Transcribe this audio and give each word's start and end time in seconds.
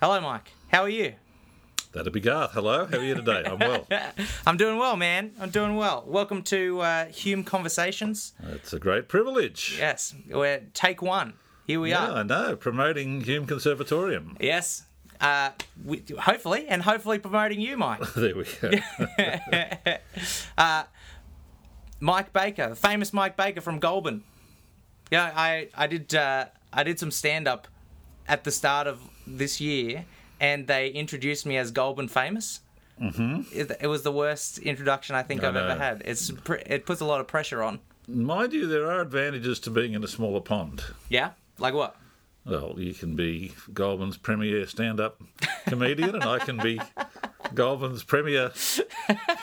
Hello, 0.00 0.20
Mike. 0.20 0.52
How 0.68 0.82
are 0.82 0.88
you? 0.88 1.14
That'd 1.92 2.12
be 2.12 2.20
Garth. 2.20 2.52
Hello, 2.52 2.86
how 2.86 2.98
are 2.98 3.04
you 3.04 3.14
today? 3.14 3.42
I'm 3.44 3.58
well. 3.58 3.86
I'm 4.46 4.56
doing 4.56 4.78
well, 4.78 4.96
man. 4.96 5.32
I'm 5.40 5.50
doing 5.50 5.76
well. 5.76 6.04
Welcome 6.06 6.42
to 6.44 6.80
uh, 6.80 7.06
Hume 7.06 7.42
Conversations. 7.44 8.32
It's 8.52 8.72
a 8.72 8.78
great 8.78 9.08
privilege. 9.08 9.76
Yes, 9.78 10.14
we're 10.28 10.62
take 10.72 11.02
one. 11.02 11.34
Here 11.66 11.80
we 11.80 11.90
Yeah, 11.90 12.08
are. 12.12 12.16
I 12.18 12.22
know. 12.22 12.56
Promoting 12.56 13.22
Hume 13.22 13.46
Conservatorium. 13.46 14.36
Yes. 14.40 14.84
Uh, 15.20 15.50
we, 15.84 16.02
hopefully, 16.18 16.66
and 16.68 16.82
hopefully 16.82 17.18
promoting 17.18 17.60
you, 17.60 17.76
Mike. 17.76 18.00
There 18.14 18.34
we 18.36 18.46
go. 18.60 18.70
Mike 22.02 22.32
Baker, 22.32 22.70
the 22.70 22.76
famous 22.76 23.12
Mike 23.12 23.36
Baker 23.36 23.60
from 23.60 23.78
Goulburn. 23.78 24.22
Yeah, 25.10 25.30
I 25.34 25.68
I 25.74 25.86
did 25.86 26.14
uh, 26.14 26.46
I 26.72 26.84
did 26.84 26.98
some 26.98 27.10
stand 27.10 27.46
up 27.46 27.68
at 28.26 28.44
the 28.44 28.50
start 28.50 28.86
of 28.86 29.00
this 29.36 29.60
year, 29.60 30.04
and 30.40 30.66
they 30.66 30.88
introduced 30.88 31.46
me 31.46 31.56
as 31.56 31.70
Goulburn 31.70 32.08
famous. 32.08 32.60
Mm-hmm. 33.00 33.42
It, 33.52 33.72
it 33.80 33.86
was 33.86 34.02
the 34.02 34.12
worst 34.12 34.58
introduction 34.58 35.16
I 35.16 35.22
think 35.22 35.42
I 35.42 35.48
I've 35.48 35.56
ever 35.56 35.74
had. 35.76 36.02
It's 36.04 36.30
pr- 36.30 36.54
it 36.66 36.84
puts 36.84 37.00
a 37.00 37.06
lot 37.06 37.20
of 37.20 37.26
pressure 37.26 37.62
on. 37.62 37.80
Mind 38.06 38.52
you, 38.52 38.66
there 38.66 38.90
are 38.90 39.00
advantages 39.00 39.60
to 39.60 39.70
being 39.70 39.94
in 39.94 40.04
a 40.04 40.08
smaller 40.08 40.40
pond. 40.40 40.84
Yeah, 41.08 41.30
like 41.58 41.74
what? 41.74 41.96
Well, 42.44 42.74
you 42.78 42.94
can 42.94 43.16
be 43.16 43.52
Goulburn's 43.72 44.16
premier 44.16 44.66
stand-up 44.66 45.20
comedian, 45.66 46.14
and 46.14 46.24
I 46.24 46.38
can 46.38 46.56
be 46.56 46.80
Goulburn's 47.54 48.02
premier, 48.02 48.50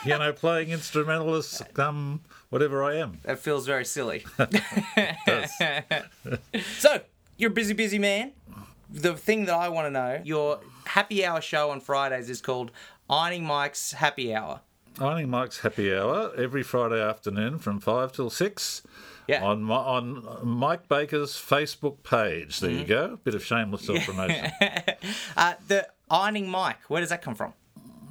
you 0.04 0.18
know, 0.18 0.32
playing 0.32 0.70
instrumentalist, 0.70 1.62
um, 1.78 2.20
whatever 2.50 2.82
I 2.82 2.96
am. 2.96 3.20
That 3.22 3.38
feels 3.38 3.66
very 3.66 3.84
silly. 3.84 4.24
So 6.78 7.00
you're 7.36 7.50
a 7.50 7.54
busy, 7.54 7.72
busy 7.74 7.98
man. 7.98 8.32
The 8.90 9.14
thing 9.14 9.44
that 9.46 9.54
I 9.54 9.68
want 9.68 9.86
to 9.86 9.90
know, 9.90 10.20
your 10.24 10.60
happy 10.86 11.24
hour 11.24 11.40
show 11.40 11.70
on 11.70 11.80
Fridays 11.80 12.30
is 12.30 12.40
called 12.40 12.70
Ironing 13.10 13.44
Mike's 13.44 13.92
Happy 13.92 14.34
Hour. 14.34 14.60
Ironing 14.98 15.28
Mike's 15.28 15.60
Happy 15.60 15.94
Hour 15.94 16.32
every 16.36 16.62
Friday 16.62 17.00
afternoon 17.00 17.58
from 17.58 17.80
five 17.80 18.12
till 18.12 18.30
six. 18.30 18.82
Yeah. 19.26 19.44
On 19.44 19.62
my, 19.62 19.76
on 19.76 20.26
Mike 20.42 20.88
Baker's 20.88 21.32
Facebook 21.32 22.02
page. 22.02 22.60
There 22.60 22.70
you 22.70 22.84
go. 22.84 23.18
Bit 23.24 23.34
of 23.34 23.44
shameless 23.44 23.82
self 23.86 24.04
promotion. 24.06 24.50
Uh, 25.36 25.54
the 25.68 25.86
Ironing 26.10 26.48
Mike, 26.48 26.78
where 26.88 27.00
does 27.00 27.10
that 27.10 27.20
come 27.22 27.34
from? 27.34 27.52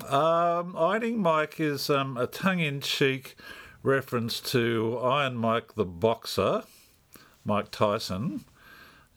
um, 0.08 0.76
Ironing 0.78 1.18
Mike 1.18 1.60
is 1.60 1.90
um, 1.90 2.18
a 2.18 2.28
tongue 2.28 2.60
in 2.60 2.80
cheek 2.82 3.36
reference 3.82 4.40
to 4.40 5.00
Iron 5.02 5.36
Mike 5.36 5.74
the 5.74 5.86
boxer, 5.86 6.64
Mike 7.44 7.72
Tyson. 7.72 8.46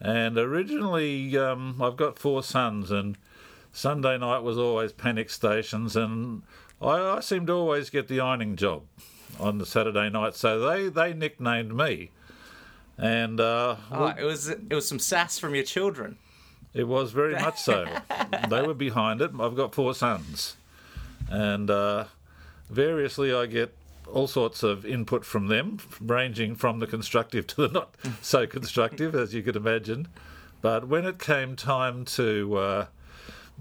And 0.00 0.38
originally, 0.38 1.36
um, 1.36 1.80
I've 1.82 1.96
got 1.96 2.18
four 2.18 2.42
sons, 2.42 2.90
and 2.90 3.18
Sunday 3.72 4.16
night 4.16 4.38
was 4.42 4.56
always 4.56 4.92
panic 4.92 5.28
stations, 5.30 5.94
and 5.94 6.42
I, 6.80 7.16
I 7.16 7.20
seem 7.20 7.46
to 7.46 7.52
always 7.52 7.90
get 7.90 8.08
the 8.08 8.20
ironing 8.20 8.56
job 8.56 8.82
on 9.38 9.58
the 9.58 9.66
Saturday 9.66 10.08
night, 10.08 10.34
so 10.34 10.58
they, 10.60 10.88
they 10.88 11.12
nicknamed 11.12 11.74
me. 11.74 12.10
And 12.96 13.40
uh, 13.40 13.76
Oh, 13.90 14.06
it 14.08 14.24
was 14.24 14.48
it 14.48 14.72
was 14.74 14.86
some 14.86 14.98
sass 14.98 15.38
from 15.38 15.54
your 15.54 15.64
children. 15.64 16.16
It 16.74 16.84
was 16.86 17.12
very 17.12 17.34
much 17.34 17.58
so. 17.58 17.86
they 18.48 18.62
were 18.62 18.74
behind 18.74 19.20
it. 19.22 19.30
I've 19.40 19.56
got 19.56 19.74
four 19.74 19.94
sons, 19.94 20.56
and 21.28 21.70
uh, 21.70 22.04
variously 22.68 23.32
I 23.34 23.46
get 23.46 23.74
all 24.12 24.26
sorts 24.26 24.62
of 24.62 24.84
input 24.84 25.24
from 25.24 25.46
them, 25.46 25.78
ranging 26.00 26.54
from 26.54 26.78
the 26.78 26.86
constructive 26.86 27.46
to 27.48 27.68
the 27.68 27.68
not 27.68 27.94
so 28.20 28.46
constructive, 28.46 29.14
as 29.14 29.34
you 29.34 29.42
could 29.42 29.56
imagine. 29.56 30.08
But 30.62 30.88
when 30.88 31.06
it 31.06 31.18
came 31.18 31.56
time 31.56 32.04
to 32.06 32.56
uh, 32.56 32.86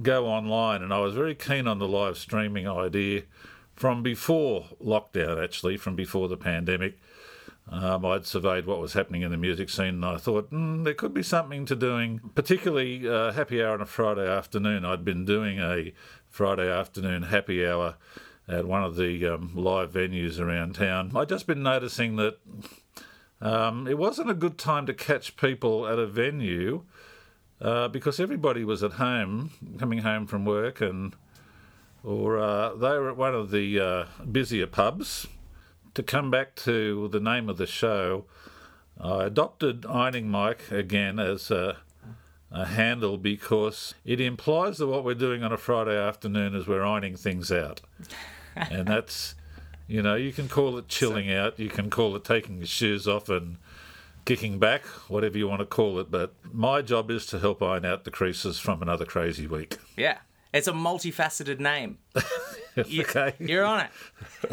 go 0.02 0.28
online, 0.28 0.82
and 0.82 0.94
I 0.94 1.00
was 1.00 1.14
very 1.14 1.36
keen 1.36 1.68
on 1.68 1.80
the 1.80 1.88
live 1.88 2.18
streaming 2.18 2.68
idea 2.68 3.24
from 3.76 4.04
before 4.04 4.66
lockdown, 4.84 5.42
actually, 5.42 5.78
from 5.78 5.96
before 5.96 6.28
the 6.28 6.38
pandemic. 6.38 7.00
Um, 7.72 8.04
I'd 8.04 8.26
surveyed 8.26 8.66
what 8.66 8.82
was 8.82 8.94
happening 8.94 9.22
in 9.22 9.30
the 9.30 9.38
music 9.38 9.70
scene, 9.70 9.88
and 9.88 10.06
I 10.06 10.18
thought 10.18 10.52
mm, 10.52 10.84
there 10.84 10.96
could 10.96 11.14
be 11.14 11.22
something 11.22 11.66
to 11.68 11.76
doing, 11.76 12.20
particularly 12.34 13.08
uh, 13.08 13.32
happy 13.32 13.64
hour 13.64 13.74
on 13.74 13.82
a 13.82 13.86
Friday 13.86 14.28
afternoon. 14.28 14.86
I'd 14.86 15.06
been 15.06 15.24
doing 15.24 15.59
a 15.59 15.94
Friday 16.30 16.70
afternoon 16.70 17.24
happy 17.24 17.66
hour 17.66 17.96
at 18.50 18.66
one 18.66 18.84
of 18.84 18.96
the 18.96 19.26
um, 19.28 19.52
live 19.56 19.94
venues 19.94 20.40
around 20.40 20.76
town. 20.76 21.12
I'd 21.16 21.30
just 21.30 21.48
been 21.48 21.64
noticing 21.64 22.16
that 22.16 22.38
um, 23.42 23.88
it 23.88 23.98
wasn't 23.98 24.30
a 24.30 24.34
good 24.34 24.58
time 24.58 24.86
to 24.88 24.94
catch 24.94 25.38
people 25.38 25.88
at 25.88 26.00
a 26.00 26.08
venue 26.08 26.84
uh, 27.62 27.88
because 27.88 28.20
everybody 28.20 28.64
was 28.64 28.84
at 28.84 28.94
home, 28.94 29.52
coming 29.78 30.00
home 30.00 30.26
from 30.28 30.46
work, 30.46 30.82
and 30.82 31.16
or 32.04 32.38
uh, 32.38 32.74
they 32.76 32.98
were 32.98 33.09
at 33.09 33.18
one 33.18 33.36
of 33.36 33.52
the 33.52 33.80
uh, 33.80 34.06
busier 34.26 34.68
pubs 34.68 35.28
to 36.00 36.04
come 36.04 36.32
back 36.32 36.56
to 36.56 37.08
the 37.09 37.20
name 37.20 37.50
of 37.50 37.58
the 37.58 37.68
show, 37.68 38.26
I 39.00 39.26
adopted 39.26 39.86
Ironing 39.86 40.30
Mike 40.30 40.72
again 40.72 41.20
as 41.20 41.52
a, 41.52 41.78
a 42.52 42.66
handle 42.66 43.18
because 43.18 43.96
it 44.06 44.22
implies 44.22 44.78
that 44.78 44.88
what 44.88 45.04
we're 45.04 45.14
doing 45.14 45.44
on 45.44 45.52
a 45.52 45.58
Friday 45.58 45.98
afternoon 45.98 46.56
is 46.56 46.68
we're 46.68 46.86
ironing 46.86 47.16
things 47.16 47.52
out. 47.52 47.82
and 48.56 48.88
that's, 48.88 49.36
you 49.88 50.02
know, 50.02 50.16
you 50.16 50.32
can 50.32 50.48
call 50.48 50.78
it 50.78 50.88
chilling 50.88 51.32
out, 51.32 51.60
you 51.60 51.70
can 51.70 51.90
call 51.90 52.16
it 52.16 52.24
taking 52.24 52.58
your 52.58 52.68
shoes 52.68 53.08
off 53.08 53.30
and 53.30 53.58
kicking 54.26 54.60
back, 54.60 54.86
whatever 55.10 55.38
you 55.38 55.48
want 55.48 55.60
to 55.60 55.66
call 55.66 56.00
it. 56.00 56.12
But 56.12 56.34
my 56.52 56.82
job 56.82 57.09
is 57.09 57.26
to 57.28 57.40
help 57.40 57.64
iron 57.64 57.86
out 57.86 58.04
the 58.04 58.12
creases 58.12 58.59
from 58.59 58.82
another 58.82 59.06
crazy 59.06 59.48
week. 59.48 59.78
Yeah, 59.98 60.20
it's 60.54 60.68
a 60.68 60.74
multifaceted 60.74 61.59
name. 61.59 61.98
You, 62.88 63.02
Okay. 63.02 63.34
You're 63.40 63.66
on 63.66 63.82
it. 63.82 63.90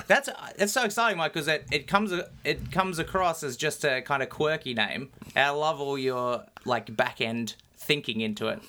That's 0.09 0.29
that's 0.57 0.73
so 0.73 0.83
exciting, 0.83 1.19
Mike, 1.19 1.33
because 1.33 1.47
it, 1.47 1.65
it 1.71 1.87
comes 1.87 2.13
it 2.45 2.73
comes 2.73 2.99
across 2.99 3.45
as 3.45 3.57
just 3.57 3.85
a 3.85 4.03
kind 4.03 4.21
of 4.21 4.31
quirky 4.31 4.75
name. 4.75 5.11
And 5.37 5.47
I 5.47 5.51
love 5.51 5.81
all 5.81 5.97
your 5.97 6.45
like 6.65 6.97
back 6.97 7.21
end 7.21 7.55
thinking 7.77 8.21
into 8.23 8.49
it. 8.49 8.63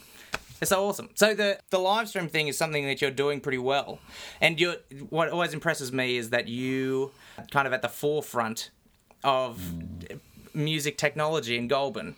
It's 0.60 0.70
so 0.70 0.88
awesome. 0.88 1.10
So 1.14 1.34
the 1.34 1.60
the 1.70 1.80
live 1.80 2.10
stream 2.10 2.30
thing 2.30 2.48
is 2.48 2.58
something 2.58 2.86
that 2.86 3.02
you're 3.02 3.12
doing 3.12 3.42
pretty 3.42 3.58
well, 3.58 4.00
and 4.42 4.60
you 4.60 4.76
what 5.10 5.30
always 5.30 5.54
impresses 5.54 5.92
me 5.92 6.18
is 6.18 6.32
that 6.32 6.48
you 6.48 7.12
kind 7.52 7.68
of 7.68 7.74
at 7.74 7.82
the 7.82 7.90
forefront 7.90 8.72
of 9.24 9.62
music 10.54 10.98
technology 10.98 11.58
in 11.58 11.68
Goulburn. 11.68 12.16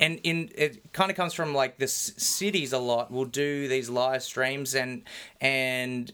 And 0.00 0.18
in 0.22 0.50
it 0.54 0.92
kind 0.92 1.10
of 1.10 1.16
comes 1.16 1.34
from 1.34 1.54
like 1.54 1.78
the 1.78 1.84
s- 1.84 2.12
cities 2.16 2.72
a 2.72 2.78
lot 2.78 3.10
will 3.10 3.26
do 3.26 3.68
these 3.68 3.90
live 3.90 4.22
streams 4.22 4.74
and 4.74 5.02
and 5.40 6.10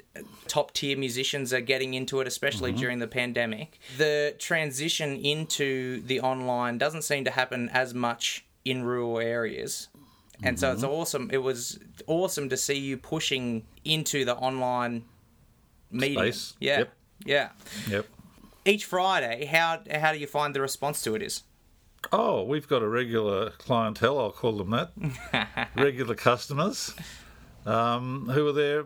top 0.49 0.73
tier 0.73 0.99
musicians 0.99 1.53
are 1.53 1.61
getting 1.61 1.95
into 1.95 2.21
it 2.21 2.27
especially 2.27 2.73
mm-hmm. 2.73 2.81
during 2.81 2.99
the 2.99 3.07
pandemic. 3.07 3.79
The 3.97 4.35
transition 4.39 5.17
into 5.17 6.03
the 6.03 6.21
online 6.21 6.79
doesn't 6.79 7.03
seem 7.03 7.25
to 7.25 7.31
happen 7.31 7.69
as 7.69 7.95
much 7.95 8.45
in 8.65 8.83
rural 8.83 9.19
areas. 9.21 9.89
And 10.45 10.59
so 10.61 10.73
it's 10.73 10.85
awesome. 10.85 11.31
It 11.33 11.39
was 11.39 11.79
awesome 12.07 12.49
to 12.51 12.57
see 12.57 12.79
you 12.79 12.97
pushing 12.97 13.65
into 13.85 14.25
the 14.25 14.37
online 14.37 15.05
media. 15.91 16.19
Space. 16.19 16.55
Yeah. 16.61 16.79
Yep. 16.79 16.93
Yeah. 17.25 17.49
Yep. 17.89 18.07
Each 18.67 18.85
Friday, 18.85 19.47
how 19.47 19.81
how 19.91 20.13
do 20.13 20.19
you 20.19 20.27
find 20.27 20.55
the 20.55 20.61
response 20.61 21.03
to 21.03 21.15
it 21.15 21.23
is? 21.23 21.43
Oh, 22.13 22.43
we've 22.43 22.69
got 22.69 22.83
a 22.83 22.89
regular 22.89 23.51
clientele, 23.51 24.19
I'll 24.19 24.31
call 24.31 24.59
them 24.59 24.71
that. 24.71 25.69
regular 25.77 26.15
customers 26.15 26.95
um, 27.65 28.29
who 28.31 28.47
are 28.47 28.53
there. 28.53 28.85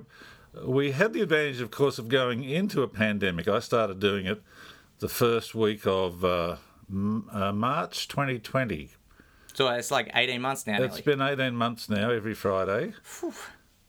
We 0.64 0.92
had 0.92 1.12
the 1.12 1.22
advantage, 1.22 1.60
of 1.60 1.70
course, 1.70 1.98
of 1.98 2.08
going 2.08 2.44
into 2.44 2.82
a 2.82 2.88
pandemic. 2.88 3.48
I 3.48 3.58
started 3.60 3.98
doing 4.00 4.26
it 4.26 4.40
the 5.00 5.08
first 5.08 5.54
week 5.54 5.86
of 5.86 6.24
uh, 6.24 6.56
m- 6.90 7.28
uh, 7.32 7.52
March 7.52 8.08
2020. 8.08 8.90
So 9.58 9.66
it's 9.70 9.90
like 9.90 10.12
18 10.14 10.40
months 10.40 10.68
now. 10.68 10.80
It's 10.80 11.04
nearly. 11.04 11.16
been 11.36 11.40
18 11.40 11.52
months 11.52 11.88
now, 11.88 12.10
every 12.10 12.34
Friday. 12.34 12.92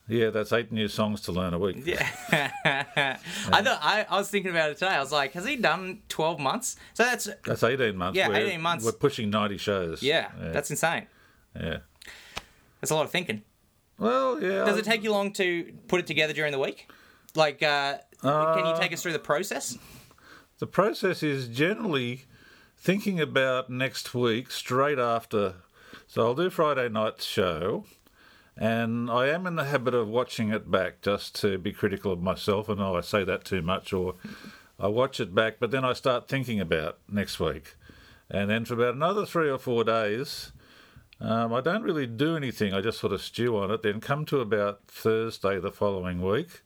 Yeah, 0.08 0.32
that's 0.32 0.52
eight 0.52 0.72
new 0.72 0.88
songs 0.88 1.22
to 1.22 1.32
learn 1.32 1.54
a 1.54 1.60
week. 1.60 1.84
Yeah. 1.86 2.10
I 2.34 3.62
thought 3.62 3.80
I, 3.80 4.04
I 4.10 4.18
was 4.18 4.32
thinking 4.32 4.50
about 4.50 4.72
it 4.72 4.80
today. 4.80 4.94
I 4.94 5.00
was 5.00 5.12
like, 5.12 5.34
has 5.34 5.46
he 5.46 5.58
done 5.58 6.00
12 6.10 6.40
months? 6.40 6.76
So 6.96 7.04
that's 7.04 7.30
That's 7.46 7.62
18 7.62 7.96
months. 7.96 8.18
Yeah, 8.18 8.30
We're- 8.30 8.48
18 8.48 8.60
months. 8.60 8.84
We're 8.84 8.94
pushing 8.94 9.30
90 9.30 9.58
shows. 9.58 10.02
yeah, 10.02 10.32
that's 10.40 10.72
insane. 10.72 11.06
yeah. 11.56 11.78
That's 12.82 12.90
a 12.90 12.96
lot 12.96 13.06
of 13.06 13.12
thinking. 13.12 13.44
Well, 14.00 14.42
yeah. 14.42 14.66
Does 14.66 14.78
it 14.78 14.86
take 14.86 15.04
you 15.04 15.12
long 15.12 15.32
to 15.34 15.72
put 15.88 16.00
it 16.00 16.08
together 16.08 16.34
during 16.34 16.52
the 16.52 16.58
week? 16.58 16.90
Like, 17.36 17.62
uh, 17.62 18.00
can 18.24 18.66
you 18.66 18.76
take 18.80 18.92
us 18.92 19.04
through 19.04 19.14
the 19.14 19.20
process? 19.20 19.78
The 20.58 20.66
process 20.66 21.22
is 21.22 21.48
generally 21.48 22.26
thinking 22.80 23.20
about 23.20 23.70
next 23.70 24.14
week 24.14 24.50
straight 24.52 25.00
after. 25.00 25.56
So 26.08 26.26
I'll 26.26 26.36
do 26.36 26.50
Friday 26.50 26.90
night's 26.90 27.26
show, 27.26 27.86
and 28.58 29.12
I 29.12 29.28
am 29.28 29.46
in 29.46 29.56
the 29.56 29.66
habit 29.66 29.94
of 29.94 30.08
watching 30.08 30.50
it 30.50 30.72
back 30.72 31.02
just 31.02 31.36
to 31.42 31.58
be 31.58 31.72
critical 31.72 32.14
of 32.14 32.22
myself. 32.22 32.70
And 32.70 32.82
oh, 32.82 32.96
I 32.96 33.02
say 33.02 33.24
that 33.26 33.46
too 33.46 33.62
much, 33.62 33.94
or 33.94 34.16
I 34.80 34.88
watch 34.88 35.20
it 35.20 35.36
back, 35.36 35.58
but 35.60 35.72
then 35.72 35.84
I 35.84 35.94
start 35.94 36.28
thinking 36.28 36.60
about 36.60 36.98
next 37.08 37.40
week, 37.40 37.76
and 38.30 38.50
then 38.50 38.66
for 38.66 38.76
about 38.76 38.96
another 38.96 39.26
three 39.26 39.50
or 39.50 39.60
four 39.60 39.84
days, 39.84 40.52
Um, 41.22 41.52
I 41.54 41.60
don't 41.60 41.84
really 41.84 42.08
do 42.08 42.38
anything. 42.38 42.74
I 42.74 42.80
just 42.80 43.00
sort 43.00 43.12
of 43.12 43.22
stew 43.22 43.58
on 43.58 43.72
it. 43.72 43.82
Then 43.84 44.00
come 44.00 44.26
to 44.28 44.40
about 44.40 44.88
Thursday 44.88 45.60
the 45.60 45.70
following 45.72 46.22
week. 46.22 46.62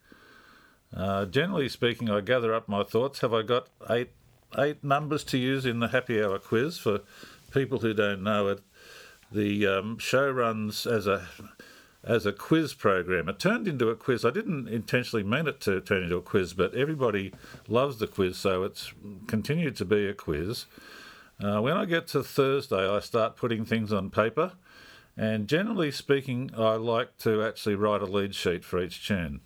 Uh, 0.95 1.25
generally 1.25 1.67
speaking, 1.67 2.07
I 2.07 2.21
gather 2.21 2.53
up 2.53 2.69
my 2.69 2.83
thoughts. 2.83 3.21
Have 3.21 3.33
I 3.33 3.41
got 3.41 3.67
eight 3.89 4.11
eight 4.57 4.83
numbers 4.83 5.23
to 5.25 5.37
use 5.37 5.65
in 5.65 5.79
the 5.79 5.89
happy 5.89 6.21
hour 6.21 6.39
quiz 6.39 6.77
for 6.77 7.01
people 7.51 7.79
who 7.79 7.93
don't 7.93 8.23
know 8.23 8.47
it? 8.47 8.61
The 9.31 9.65
um, 9.67 9.97
show 9.97 10.29
runs 10.29 10.85
as 10.85 11.07
a 11.07 11.27
as 12.03 12.25
a 12.25 12.33
quiz 12.33 12.73
program. 12.73 13.29
It 13.29 13.39
turned 13.39 13.67
into 13.67 13.89
a 13.89 13.95
quiz. 13.95 14.25
I 14.25 14.29
didn't 14.29 14.67
intentionally 14.67 15.23
mean 15.23 15.47
it 15.47 15.61
to 15.61 15.79
turn 15.79 16.03
into 16.03 16.17
a 16.17 16.21
quiz, 16.21 16.53
but 16.53 16.75
everybody 16.75 17.33
loves 17.67 17.97
the 17.97 18.07
quiz, 18.07 18.37
so 18.37 18.63
it's 18.63 18.91
continued 19.27 19.75
to 19.77 19.85
be 19.85 20.07
a 20.07 20.13
quiz. 20.13 20.65
Uh, 21.41 21.61
when 21.61 21.77
I 21.77 21.85
get 21.85 22.07
to 22.07 22.21
Thursday, 22.23 22.87
I 22.89 22.99
start 22.99 23.37
putting 23.37 23.65
things 23.65 23.93
on 23.93 24.09
paper, 24.09 24.53
and 25.15 25.47
generally 25.47 25.91
speaking, 25.91 26.51
I 26.57 26.75
like 26.75 27.17
to 27.19 27.41
actually 27.43 27.75
write 27.75 28.01
a 28.01 28.05
lead 28.05 28.35
sheet 28.35 28.65
for 28.65 28.81
each 28.81 29.07
tune. 29.07 29.41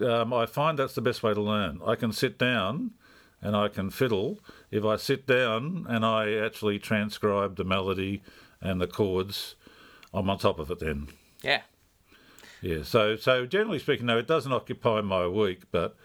Um, 0.00 0.32
I 0.32 0.46
find 0.46 0.78
that's 0.78 0.94
the 0.94 1.02
best 1.02 1.22
way 1.22 1.34
to 1.34 1.40
learn. 1.40 1.80
I 1.86 1.94
can 1.94 2.12
sit 2.12 2.38
down 2.38 2.92
and 3.42 3.56
I 3.56 3.68
can 3.68 3.90
fiddle. 3.90 4.38
If 4.70 4.84
I 4.84 4.96
sit 4.96 5.26
down 5.26 5.84
and 5.88 6.06
I 6.06 6.32
actually 6.34 6.78
transcribe 6.78 7.56
the 7.56 7.64
melody 7.64 8.22
and 8.60 8.80
the 8.80 8.86
chords, 8.86 9.56
I'm 10.14 10.30
on 10.30 10.38
top 10.38 10.58
of 10.58 10.70
it 10.70 10.78
then. 10.78 11.08
Yeah. 11.42 11.62
Yeah. 12.62 12.84
So, 12.84 13.16
so 13.16 13.44
generally 13.44 13.80
speaking, 13.80 14.06
though, 14.06 14.18
it 14.18 14.28
doesn't 14.28 14.52
occupy 14.52 15.00
my 15.00 15.26
week, 15.26 15.62
but 15.72 15.96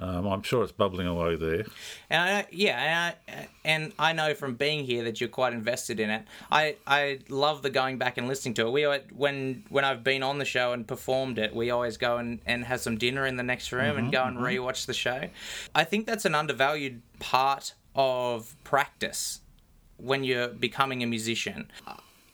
um, 0.00 0.26
I'm 0.26 0.42
sure 0.42 0.62
it's 0.62 0.72
bubbling 0.72 1.06
away 1.06 1.36
there. 1.36 1.64
And 2.10 2.36
I, 2.36 2.46
yeah, 2.50 3.14
and 3.26 3.36
I, 3.38 3.48
and 3.64 3.92
I 3.98 4.12
know 4.12 4.34
from 4.34 4.54
being 4.54 4.84
here 4.84 5.04
that 5.04 5.20
you're 5.20 5.28
quite 5.28 5.52
invested 5.52 6.00
in 6.00 6.10
it. 6.10 6.24
I, 6.50 6.76
I 6.86 7.20
love 7.28 7.62
the 7.62 7.70
going 7.70 7.98
back 7.98 8.18
and 8.18 8.28
listening 8.28 8.54
to 8.54 8.66
it. 8.66 8.70
We 8.70 8.84
when 9.14 9.64
when 9.68 9.84
I've 9.84 10.04
been 10.04 10.22
on 10.22 10.38
the 10.38 10.44
show 10.44 10.72
and 10.72 10.86
performed 10.86 11.38
it, 11.38 11.54
we 11.54 11.70
always 11.70 11.96
go 11.96 12.18
and, 12.18 12.40
and 12.46 12.64
have 12.64 12.80
some 12.80 12.96
dinner 12.96 13.26
in 13.26 13.36
the 13.36 13.42
next 13.42 13.72
room 13.72 13.78
Mm-hmm, 13.88 13.98
and 13.98 14.12
go 14.12 14.24
and 14.24 14.38
rewatch 14.38 14.86
the 14.86 14.94
show. 14.94 15.28
I 15.74 15.84
think 15.84 16.06
that's 16.06 16.24
an 16.24 16.34
undervalued 16.34 17.02
part 17.18 17.74
of 17.94 18.54
practice 18.64 19.40
when 19.96 20.24
you're 20.24 20.48
becoming 20.48 21.02
a 21.02 21.06
musician. 21.06 21.70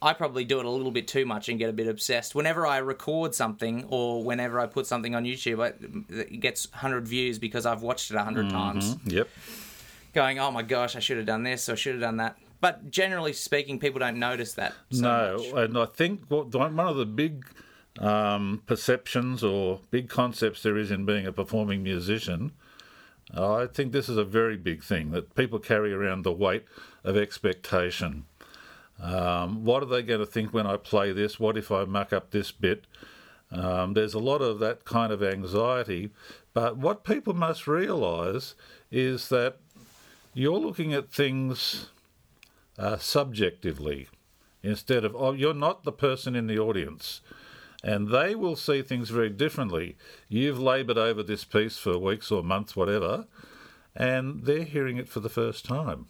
I 0.05 0.13
probably 0.13 0.45
do 0.45 0.61
it 0.61 0.67
a 0.67 0.71
little 0.71 0.91
bit 0.91 1.09
too 1.09 1.25
much 1.25 1.49
and 1.49 1.59
get 1.59 1.71
a 1.71 1.73
bit 1.73 1.89
obsessed. 1.89 2.35
Whenever 2.35 2.67
I 2.67 2.77
record 2.77 3.35
something 3.35 3.87
or 3.89 4.23
whenever 4.23 4.61
I 4.61 4.67
put 4.67 4.87
something 4.87 5.15
on 5.15 5.25
YouTube, 5.25 5.65
it 6.11 6.41
gets 6.41 6.71
100 6.71 7.09
views 7.09 7.39
because 7.39 7.65
I've 7.65 7.81
watched 7.81 8.11
it 8.11 8.17
100 8.17 8.51
times, 8.51 8.97
Yep. 9.07 9.29
going, 10.13 10.39
oh 10.39 10.51
my 10.51 10.63
gosh, 10.63 10.95
I 10.95 10.99
should 10.99 11.17
have 11.17 11.25
done 11.25 11.43
this 11.43 11.71
or 11.71 11.73
I 11.73 11.77
should 11.77 11.95
have 11.95 12.03
done 12.03 12.19
that. 12.19 12.37
But 12.61 12.91
generally 12.91 13.33
speaking, 13.33 13.79
people 13.79 13.99
don't 13.99 14.19
notice 14.19 14.53
that. 14.55 14.75
So 14.91 15.01
no, 15.01 15.39
much. 15.39 15.65
and 15.65 15.79
I 15.79 15.87
think 15.87 16.25
what, 16.29 16.55
one 16.55 16.79
of 16.79 16.97
the 16.97 17.07
big 17.07 17.47
um, 17.99 18.63
perceptions 18.67 19.43
or 19.43 19.81
big 19.91 20.11
concepts 20.11 20.63
there 20.63 20.77
is 20.77 20.91
in 20.91 21.07
being 21.07 21.27
a 21.27 21.33
performing 21.33 21.83
musician, 21.83 22.53
I 23.35 23.67
think 23.67 23.93
this 23.93 24.11
is 24.11 24.19
a 24.19 24.25
very 24.25 24.59
big 24.59 24.83
thing 24.83 25.13
that 25.13 25.35
people 25.35 25.59
carry 25.59 25.95
around 25.95 26.25
the 26.25 26.33
weight 26.33 26.65
of 27.05 27.17
expectation. 27.17 28.27
Um, 29.05 29.65
what 29.67 29.83
are 29.83 29.87
they 29.87 30.03
going 30.03 30.21
to 30.21 30.27
think 30.27 30.55
when 30.55 30.67
I 30.67 30.79
play 30.79 31.13
this? 31.13 31.39
What 31.39 31.59
if 31.59 31.71
I 31.71 31.85
muck 31.85 32.13
up 32.13 32.31
this 32.31 32.51
bit? 32.51 32.87
Um, 33.53 33.93
there's 33.93 34.15
a 34.15 34.19
lot 34.19 34.41
of 34.41 34.61
that 34.61 34.87
kind 34.87 35.13
of 35.13 35.23
anxiety. 35.23 36.11
But 36.55 36.79
what 36.79 37.05
people 37.05 37.35
must 37.35 37.67
realise 37.67 38.55
is 38.91 39.29
that 39.29 39.57
you're 40.33 40.59
looking 40.59 40.95
at 40.95 41.13
things 41.13 41.91
uh, 42.79 42.97
subjectively 42.97 44.09
instead 44.63 45.05
of, 45.05 45.15
oh, 45.15 45.33
you're 45.33 45.53
not 45.53 45.85
the 45.85 45.93
person 45.93 46.35
in 46.35 46.47
the 46.47 46.59
audience. 46.59 47.21
And 47.83 48.09
they 48.09 48.35
will 48.35 48.57
see 48.57 48.81
things 48.81 49.11
very 49.11 49.29
differently. 49.29 49.99
You've 50.31 50.59
laboured 50.59 50.97
over 50.97 51.23
this 51.23 51.45
piece 51.45 51.77
for 51.77 51.99
weeks 51.99 52.33
or 52.33 52.43
months, 52.43 52.75
whatever, 52.75 53.27
and 53.95 54.45
they're 54.45 54.65
hearing 54.65 54.97
it 54.97 55.11
for 55.11 55.21
the 55.21 55.29
first 55.29 55.67
time 55.67 56.07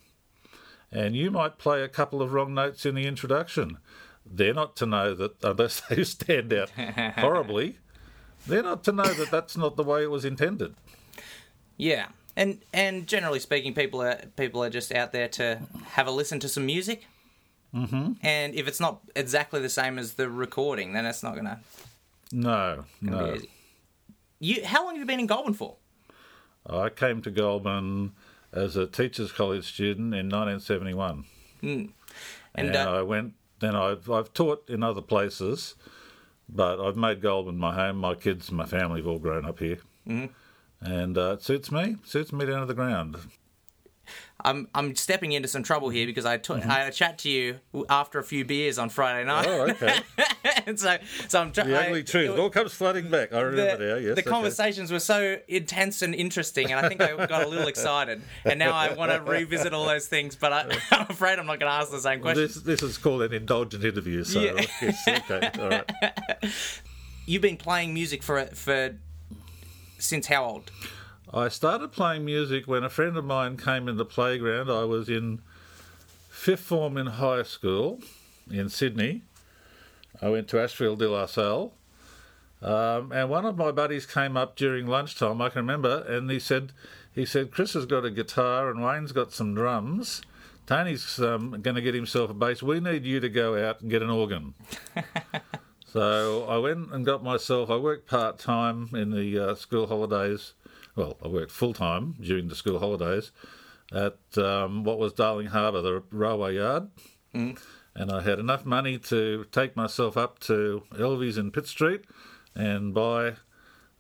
and 0.95 1.17
you 1.17 1.31
might 1.31 1.59
play 1.59 1.83
a 1.83 1.89
couple 1.89 2.23
of 2.23 2.33
wrong 2.33 2.55
notes 2.55 2.87
in 2.87 2.95
the 2.95 3.07
introduction. 3.07 3.79
They're 4.25 4.55
not 4.55 4.77
to 4.77 4.87
know 4.87 5.15
that, 5.15 5.43
unless 5.43 5.81
they 5.81 6.05
stand 6.05 6.53
out 6.53 6.71
horribly, 7.17 7.79
they're 8.47 8.63
not 8.63 8.85
to 8.85 8.93
know 8.93 9.13
that 9.13 9.31
that's 9.31 9.57
not 9.57 9.77
the 9.77 9.83
way 9.83 10.03
it 10.03 10.11
was 10.11 10.25
intended. 10.25 10.75
Yeah, 11.77 12.07
and 12.37 12.63
and 12.73 13.07
generally 13.07 13.41
speaking, 13.41 13.75
people 13.75 14.01
are 14.01 14.21
people 14.37 14.63
are 14.63 14.71
just 14.71 14.93
out 14.93 15.13
there 15.13 15.29
to 15.29 15.61
have 15.93 16.07
a 16.07 16.11
listen 16.11 16.41
to 16.41 16.49
some 16.49 16.65
music. 16.65 17.07
Mm-hmm. 17.75 18.13
And 18.23 18.55
if 18.55 18.69
it's 18.69 18.79
not 18.79 19.01
exactly 19.17 19.61
the 19.61 19.69
same 19.69 19.99
as 19.99 20.15
the 20.15 20.31
recording, 20.31 20.93
then 20.93 21.07
it's 21.07 21.25
not 21.25 21.35
gonna, 21.35 21.61
No, 22.31 22.85
gonna 23.05 23.37
no. 23.37 23.39
You, 24.39 24.65
how 24.65 24.85
long 24.85 24.95
have 24.95 25.01
you 25.01 25.07
been 25.07 25.19
in 25.19 25.27
Goulburn 25.27 25.55
for? 25.55 25.77
I 26.67 26.89
came 26.89 27.21
to 27.23 27.31
Goulburn 27.31 28.13
as 28.55 28.77
a 28.77 28.87
teachers' 28.87 29.33
college 29.33 29.73
student 29.73 30.15
in 30.15 30.27
1971, 30.29 31.25
And, 32.55 32.69
and 32.69 32.77
uh, 32.77 32.99
I 32.99 33.03
went. 33.03 33.35
Then 33.61 33.75
I've 33.75 34.11
I've 34.11 34.33
taught 34.33 34.69
in 34.69 34.83
other 34.83 35.01
places, 35.01 35.75
but 36.49 36.81
I've 36.81 36.97
made 36.97 37.21
Goulburn 37.21 37.59
my 37.59 37.75
home. 37.75 37.99
My 37.99 38.15
kids, 38.15 38.51
my 38.51 38.67
family 38.67 39.01
have 39.01 39.07
all 39.07 39.19
grown 39.19 39.45
up 39.45 39.59
here, 39.59 39.79
mm-hmm. 40.07 40.27
and 40.81 41.19
uh, 41.19 41.33
it 41.33 41.43
suits 41.43 41.71
me. 41.71 41.97
Suits 42.05 42.33
me 42.33 42.47
down 42.47 42.61
to 42.61 42.67
the 42.67 42.75
ground. 42.75 43.17
I'm 44.45 44.69
I'm 44.75 44.95
stepping 44.97 45.33
into 45.33 45.49
some 45.49 45.63
trouble 45.63 45.89
here 45.89 46.07
because 46.07 46.27
I 46.27 46.37
took 46.37 46.65
I 46.67 46.81
had 46.81 46.89
a 46.89 46.93
chat 46.93 47.19
to 47.19 47.31
you 47.31 47.61
after 47.89 48.19
a 48.19 48.25
few 48.25 48.45
beers 48.45 48.79
on 48.79 48.89
Friday 48.91 49.25
night. 49.25 49.47
Oh, 49.49 49.69
okay. 49.71 50.01
and 50.67 50.79
so 50.79 50.97
so 51.29 51.41
I'm 51.41 51.53
trying. 51.53 51.69
the 51.69 51.81
ugly 51.81 52.03
truth. 52.03 52.31
It 52.31 52.39
all 52.39 52.51
comes 52.51 52.73
flooding 52.73 53.11
back. 53.11 53.33
I 53.33 53.41
remember 53.41 53.77
the, 53.77 53.95
now. 53.95 53.95
Yes. 53.97 54.15
the 54.17 54.23
okay. 54.23 54.31
conversations 54.31 54.93
were 54.93 55.01
so 55.01 55.39
intense 55.49 56.03
and 56.03 56.15
interesting, 56.15 56.71
and 56.73 56.85
I 56.85 56.89
think 56.89 57.01
I 57.01 57.27
got 57.27 57.45
a 57.45 57.49
little 57.49 57.69
excited. 57.69 58.23
And 58.45 58.59
now 58.59 58.73
I 58.73 58.93
want 58.93 59.11
to 59.13 59.21
revisit 59.21 59.73
all 59.73 59.87
those 59.87 60.07
things, 60.07 60.37
but 60.37 60.53
I, 60.53 60.79
I'm 60.91 61.07
afraid 61.09 61.39
I'm 61.39 61.47
not 61.47 61.61
going 61.61 61.71
to 61.71 61.77
ask 61.77 61.91
the 61.91 62.01
same 62.01 62.21
question. 62.21 62.43
This 62.43 62.57
this 62.57 62.83
is 62.83 62.99
called 62.99 63.23
an 63.23 63.33
indulgent 63.33 63.85
interview. 63.85 64.25
So 64.25 64.41
Yeah. 64.41 64.67
yes, 64.83 65.09
okay, 65.09 65.51
all 65.61 65.69
right. 65.69 65.93
You've 67.27 67.43
been 67.43 67.57
playing 67.57 67.95
music 67.95 68.23
for 68.23 68.45
for 68.47 68.97
since 69.99 70.27
how 70.27 70.45
old? 70.45 70.71
I 71.33 71.49
started 71.49 71.91
playing 71.91 72.25
music 72.25 72.69
when 72.69 72.85
a 72.85 72.91
friend 72.91 73.17
of 73.17 73.25
mine 73.25 73.57
came 73.57 73.89
in 73.89 73.97
the 73.97 74.05
playground. 74.05 74.71
I 74.71 74.85
was 74.85 75.09
in 75.09 75.41
fifth 76.29 76.61
form 76.61 76.97
in 76.97 77.07
high 77.07 77.43
school 77.43 78.01
in 78.51 78.69
Sydney. 78.69 79.23
I 80.21 80.29
went 80.29 80.49
to 80.49 80.61
Ashfield 80.61 80.99
de 80.99 81.09
la 81.09 81.27
Salle. 81.27 81.73
Um, 82.63 83.13
and 83.13 83.29
one 83.29 83.45
of 83.45 83.59
my 83.59 83.71
buddies 83.73 84.07
came 84.07 84.37
up 84.37 84.57
during 84.57 84.87
lunchtime, 84.87 85.43
I 85.43 85.51
can 85.51 85.61
remember, 85.61 86.03
and 86.09 86.31
he 86.31 86.39
said, 86.39 86.73
he 87.13 87.27
said, 87.27 87.51
Chris 87.51 87.75
has 87.75 87.85
got 87.85 88.07
a 88.07 88.11
guitar 88.11 88.71
and 88.71 88.83
Wayne's 88.83 89.13
got 89.13 89.33
some 89.33 89.55
drums. 89.55 90.23
Tony's 90.67 91.19
um, 91.21 91.61
going 91.61 91.75
to 91.75 91.83
get 91.83 91.95
himself 91.95 92.31
a 92.31 92.35
bass. 92.35 92.63
We 92.63 92.81
need 92.81 93.05
you 93.05 93.21
to 93.21 93.29
go 93.29 93.69
out 93.69 93.83
and 93.83 93.91
get 93.91 94.03
an 94.03 94.09
organ. 94.09 94.55
so 95.87 96.47
I 96.49 96.57
went 96.57 96.91
and 96.93 97.05
got 97.05 97.23
myself. 97.23 97.69
I 97.69 97.77
worked 97.77 98.09
part 98.09 98.39
time 98.39 98.89
in 98.95 99.11
the 99.11 99.39
uh, 99.39 99.55
school 99.57 99.87
holidays. 99.87 100.55
Well, 100.97 101.19
I 101.23 101.29
worked 101.29 101.53
full 101.53 101.75
time 101.75 102.15
during 102.19 102.49
the 102.49 102.55
school 102.55 102.79
holidays 102.79 103.31
at 103.93 104.17
um, 104.39 104.85
what 104.85 104.99
was 104.99 105.13
Darling 105.13 105.49
Harbour, 105.49 105.83
the 105.83 106.03
railway 106.11 106.57
yard. 106.57 106.89
And 107.35 108.11
I 108.11 108.23
had 108.23 108.39
enough 108.39 108.65
money 108.65 108.99
to 108.99 109.47
take 109.53 109.77
myself 109.77 110.17
up 110.17 110.39
to 110.41 110.83
Elvy's 110.99 111.37
in 111.39 111.51
Pitt 111.51 111.67
Street 111.67 112.03
and 112.55 112.93
buy 112.95 113.35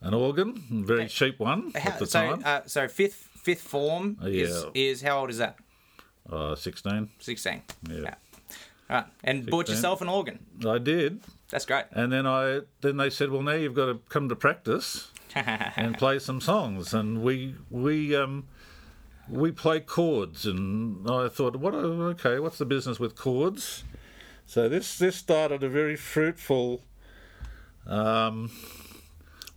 an 0.00 0.14
organ, 0.14 0.64
a 0.70 0.86
very 0.86 1.06
cheap 1.08 1.38
one 1.38 1.70
How, 1.76 1.90
at 1.92 1.98
the 1.98 2.06
so 2.06 2.20
time. 2.20 2.42
uh, 2.44 2.60
so 2.66 2.88
fifth 2.88 3.28
fifth 3.42 3.60
form 3.62 4.18
is 4.22 4.64
Yeah. 4.64 4.70
is 4.74 5.02
how 5.02 5.20
old 5.20 5.30
is 5.30 5.38
that? 5.38 5.56
Uh, 6.30 6.54
16. 6.54 7.10
Sixteen. 7.18 7.62
Yeah. 7.88 8.14
All 8.90 8.96
right, 8.96 9.06
and 9.22 9.46
bought 9.50 9.68
yourself 9.68 10.00
an 10.02 10.08
organ. 10.08 10.38
I 10.66 10.78
did. 10.78 11.20
That's 11.50 11.64
great. 11.66 11.84
And 11.92 12.12
then 12.12 12.26
I 12.26 12.60
then 12.80 12.96
they 12.96 13.10
said, 13.10 13.30
well, 13.30 13.42
now 13.42 13.52
you've 13.52 13.74
got 13.74 13.86
to 13.86 14.00
come 14.08 14.28
to 14.28 14.36
practice 14.36 15.10
and 15.34 15.96
play 15.96 16.18
some 16.18 16.40
songs. 16.40 16.92
And 16.94 17.22
we 17.22 17.54
we 17.70 18.14
um, 18.16 18.46
we 19.28 19.52
play 19.52 19.80
chords. 19.80 20.46
And 20.46 21.08
I 21.10 21.28
thought, 21.28 21.56
what? 21.56 21.74
Okay, 21.74 22.38
what's 22.38 22.58
the 22.58 22.66
business 22.66 22.98
with 22.98 23.16
chords? 23.16 23.84
So 24.46 24.68
this 24.68 24.98
this 24.98 25.16
started 25.16 25.62
a 25.62 25.68
very 25.68 25.96
fruitful, 25.96 26.82
um, 27.86 28.50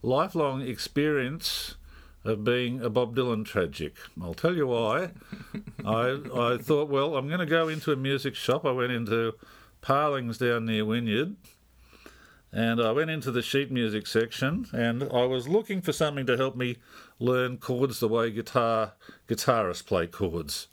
lifelong 0.01 0.61
experience 0.61 1.75
of 2.23 2.43
being 2.43 2.81
a 2.81 2.89
Bob 2.89 3.15
Dylan 3.15 3.45
tragic. 3.45 3.95
I'll 4.21 4.33
tell 4.33 4.55
you 4.55 4.67
why. 4.67 5.11
I 5.85 6.19
I 6.33 6.57
thought, 6.57 6.89
well, 6.89 7.15
I'm 7.15 7.27
going 7.27 7.39
to 7.39 7.45
go 7.45 7.67
into 7.67 7.91
a 7.91 7.95
music 7.95 8.35
shop. 8.35 8.65
I 8.65 8.71
went 8.71 8.91
into 8.91 9.33
Palings 9.81 10.37
down 10.37 10.65
near 10.65 10.85
Wynyard 10.85 11.35
and 12.51 12.81
I 12.81 12.91
went 12.91 13.09
into 13.09 13.31
the 13.31 13.41
sheet 13.41 13.71
music 13.71 14.07
section 14.07 14.67
and 14.71 15.03
I 15.03 15.25
was 15.25 15.47
looking 15.47 15.81
for 15.81 15.91
something 15.91 16.25
to 16.27 16.37
help 16.37 16.55
me 16.55 16.77
learn 17.19 17.57
chords 17.57 17.99
the 17.99 18.07
way 18.07 18.31
guitar 18.31 18.93
guitarists 19.27 19.85
play 19.85 20.07
chords. 20.07 20.67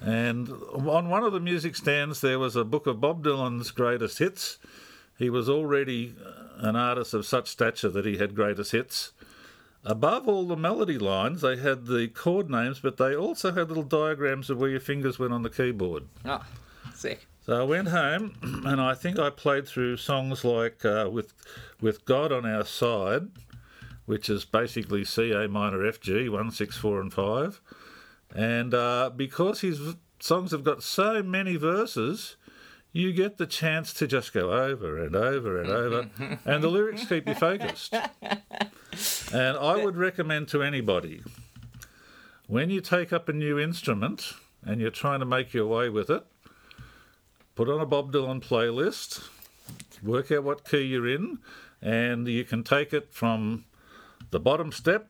And 0.00 0.50
on 0.50 1.08
one 1.08 1.22
of 1.22 1.32
the 1.32 1.40
music 1.40 1.76
stands, 1.76 2.20
there 2.20 2.38
was 2.38 2.56
a 2.56 2.64
book 2.64 2.86
of 2.86 3.00
Bob 3.00 3.24
Dylan's 3.24 3.70
greatest 3.70 4.18
hits. 4.18 4.58
He 5.18 5.30
was 5.30 5.48
already 5.48 6.14
uh, 6.22 6.68
an 6.68 6.76
artist 6.76 7.14
of 7.14 7.24
such 7.24 7.48
stature 7.48 7.88
that 7.88 8.04
he 8.04 8.18
had 8.18 8.34
greatest 8.34 8.72
hits. 8.72 9.12
Above 9.84 10.28
all 10.28 10.44
the 10.44 10.56
melody 10.56 10.98
lines, 10.98 11.40
they 11.42 11.56
had 11.56 11.86
the 11.86 12.08
chord 12.08 12.50
names, 12.50 12.80
but 12.80 12.96
they 12.96 13.14
also 13.14 13.52
had 13.52 13.68
little 13.68 13.84
diagrams 13.84 14.50
of 14.50 14.58
where 14.58 14.68
your 14.68 14.80
fingers 14.80 15.18
went 15.18 15.32
on 15.32 15.42
the 15.42 15.50
keyboard. 15.50 16.04
Oh, 16.24 16.44
sick. 16.94 17.26
So 17.46 17.60
I 17.60 17.62
went 17.62 17.88
home, 17.88 18.34
and 18.66 18.80
I 18.80 18.94
think 18.94 19.20
I 19.20 19.30
played 19.30 19.68
through 19.68 19.98
songs 19.98 20.44
like 20.44 20.84
uh, 20.84 21.08
"With 21.10 21.32
With 21.80 22.04
God 22.04 22.32
on 22.32 22.44
Our 22.44 22.64
Side," 22.64 23.28
which 24.04 24.28
is 24.28 24.44
basically 24.44 25.04
C 25.04 25.30
A 25.30 25.46
minor 25.46 25.86
F 25.86 26.00
G 26.00 26.28
one 26.28 26.50
six 26.50 26.76
four 26.76 27.00
and 27.00 27.12
five, 27.12 27.60
and 28.34 28.74
uh, 28.74 29.10
because 29.14 29.60
his 29.60 29.94
songs 30.18 30.50
have 30.50 30.64
got 30.64 30.82
so 30.82 31.22
many 31.22 31.54
verses, 31.54 32.36
you 32.92 33.12
get 33.12 33.38
the 33.38 33.46
chance 33.46 33.92
to 33.94 34.08
just 34.08 34.32
go 34.32 34.50
over 34.50 34.98
and 35.04 35.14
over 35.14 35.62
and 35.62 35.70
over, 35.70 36.10
and 36.44 36.64
the 36.64 36.68
lyrics 36.68 37.06
keep 37.06 37.28
you 37.28 37.34
focused. 37.34 37.94
And 39.32 39.56
I 39.56 39.84
would 39.84 39.96
recommend 39.96 40.48
to 40.48 40.64
anybody 40.64 41.22
when 42.48 42.70
you 42.70 42.80
take 42.80 43.12
up 43.12 43.28
a 43.28 43.32
new 43.32 43.56
instrument 43.58 44.32
and 44.64 44.80
you're 44.80 44.90
trying 44.90 45.20
to 45.20 45.26
make 45.26 45.52
your 45.52 45.66
way 45.66 45.88
with 45.88 46.10
it, 46.10 46.24
put 47.56 47.68
on 47.68 47.80
a 47.80 47.86
Bob 47.86 48.12
Dylan 48.12 48.40
playlist, 48.40 49.24
work 50.02 50.30
out 50.30 50.44
what 50.44 50.68
key 50.68 50.82
you're 50.82 51.08
in, 51.08 51.38
and 51.82 52.28
you 52.28 52.44
can 52.44 52.62
take 52.62 52.92
it 52.92 53.12
from 53.12 53.64
the 54.30 54.38
bottom 54.38 54.70
step 54.70 55.08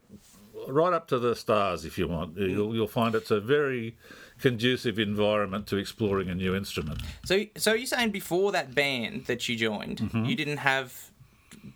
right 0.68 0.92
up 0.92 1.06
to 1.08 1.18
the 1.18 1.36
stars 1.36 1.84
if 1.84 1.98
you 1.98 2.08
want. 2.08 2.36
You'll, 2.38 2.74
you'll 2.74 2.86
find 2.88 3.14
it's 3.14 3.30
a 3.30 3.40
very 3.40 3.96
conducive 4.40 4.98
environment 4.98 5.66
to 5.68 5.76
exploring 5.76 6.28
a 6.30 6.34
new 6.34 6.54
instrument. 6.54 7.00
So, 7.24 7.44
so 7.56 7.74
you're 7.74 7.86
saying 7.86 8.10
before 8.10 8.52
that 8.52 8.74
band 8.74 9.26
that 9.26 9.48
you 9.48 9.56
joined, 9.56 9.98
Mm-hmm. 9.98 10.24
you 10.24 10.34
didn't 10.36 10.58
have 10.58 11.10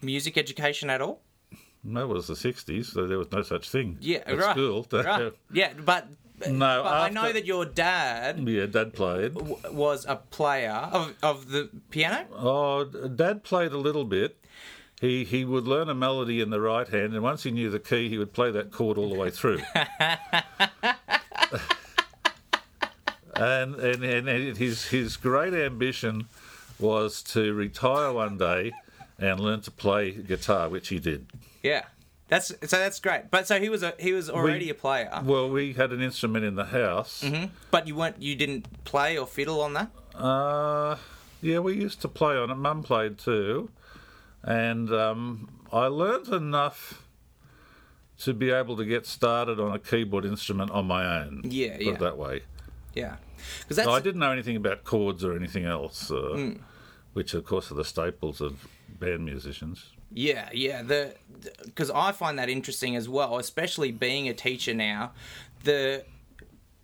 music 0.02 0.36
education 0.38 0.88
at 0.90 1.00
all? 1.00 1.20
That 1.84 2.08
was 2.08 2.26
the 2.26 2.34
60s, 2.34 2.86
so 2.92 3.06
there 3.06 3.16
was 3.18 3.30
no 3.32 3.42
such 3.42 3.68
thing 3.70 3.96
Yeah, 4.00 4.18
at 4.26 4.38
right. 4.38 4.50
school. 4.52 4.86
Right. 4.92 5.32
Yeah, 5.52 5.72
but 5.84 6.08
No, 6.48 6.82
but 6.82 6.92
I 6.92 7.08
know 7.10 7.32
that 7.32 7.44
your 7.44 7.64
dad 7.66 8.48
Yeah, 8.48 8.66
Dad 8.66 8.92
played. 8.94 9.34
w- 9.34 9.56
was 9.70 10.06
a 10.08 10.16
player 10.16 10.70
of, 10.92 11.14
of 11.22 11.50
the 11.50 11.68
piano. 11.90 12.26
Oh, 12.34 12.84
Dad 12.84 13.42
played 13.44 13.72
a 13.72 13.78
little 13.78 14.04
bit. 14.04 14.36
He 15.00 15.24
he 15.24 15.44
would 15.44 15.64
learn 15.66 15.88
a 15.88 15.94
melody 15.94 16.40
in 16.40 16.50
the 16.50 16.60
right 16.60 16.86
hand, 16.86 17.14
and 17.14 17.22
once 17.22 17.42
he 17.42 17.50
knew 17.50 17.70
the 17.70 17.78
key, 17.78 18.08
he 18.08 18.18
would 18.18 18.32
play 18.32 18.50
that 18.50 18.70
chord 18.70 18.98
all 18.98 19.08
the 19.08 19.18
way 19.18 19.30
through. 19.30 19.60
and, 23.34 23.74
and 23.76 24.04
and 24.04 24.56
his 24.56 24.86
his 24.88 25.16
great 25.16 25.54
ambition 25.54 26.28
was 26.78 27.22
to 27.22 27.52
retire 27.54 28.12
one 28.12 28.36
day 28.38 28.72
and 29.18 29.40
learn 29.40 29.60
to 29.62 29.70
play 29.70 30.10
guitar, 30.12 30.68
which 30.68 30.88
he 30.88 30.98
did. 30.98 31.26
Yeah, 31.62 31.84
that's 32.30 32.48
so 32.48 32.78
that's 32.78 32.98
great. 33.00 33.30
But 33.30 33.46
so 33.46 33.60
he 33.60 33.68
was 33.68 33.82
a 33.82 33.94
he 33.98 34.12
was 34.12 34.30
already 34.30 34.64
We- 34.66 34.70
a 34.70 34.74
player, 34.74 35.10
Well, 35.22 35.50
we 35.50 35.74
had 35.74 35.92
an 35.92 36.00
instrument 36.00 36.44
in 36.44 36.54
the 36.54 36.64
house. 36.66 37.22
but 37.70 37.86
you 37.86 37.94
weren't 37.94 38.22
you 38.22 38.34
didn't 38.36 38.84
play 38.84 39.18
or 39.18 39.26
fiddle 39.26 39.60
on 39.60 39.74
that. 39.74 39.90
Uh, 40.14 40.96
yeah, 41.42 41.58
we 41.58 41.74
used 41.74 42.00
to 42.02 42.08
play 42.08 42.36
on 42.36 42.50
it. 42.50 42.54
Mum 42.54 42.82
played 42.82 43.18
too, 43.18 43.70
and 44.42 44.90
um, 44.92 45.48
I 45.72 45.86
learnt 45.86 46.28
enough 46.28 47.02
to 48.18 48.34
be 48.34 48.50
able 48.50 48.76
to 48.76 48.84
get 48.84 49.06
started 49.06 49.58
on 49.58 49.72
a 49.74 49.78
keyboard 49.78 50.24
instrument 50.24 50.70
on 50.70 50.86
my 50.86 51.22
own. 51.22 51.40
Yeah, 51.44 51.76
put 51.76 51.82
yeah. 51.86 51.92
it 51.92 51.98
that 52.00 52.18
way. 52.18 52.42
Yeah, 52.94 53.16
because 53.62 53.76
that's 53.76 53.88
I 53.88 54.00
didn't 54.00 54.20
know 54.20 54.32
anything 54.32 54.56
about 54.56 54.84
chords 54.84 55.24
or 55.24 55.34
anything 55.34 55.64
else, 55.64 56.10
uh, 56.10 56.32
Hmm. 56.34 56.52
which 57.12 57.34
of 57.34 57.44
course 57.44 57.70
are 57.70 57.76
the 57.76 57.84
staples 57.84 58.40
of 58.40 58.66
band 58.98 59.24
musicians. 59.24 59.92
Yeah, 60.12 60.48
yeah. 60.52 60.82
The 60.82 61.14
because 61.64 61.90
I 61.90 62.12
find 62.12 62.38
that 62.38 62.48
interesting 62.48 62.96
as 62.96 63.08
well, 63.08 63.38
especially 63.38 63.92
being 63.92 64.28
a 64.28 64.34
teacher 64.34 64.74
now. 64.74 65.12
The 65.64 66.04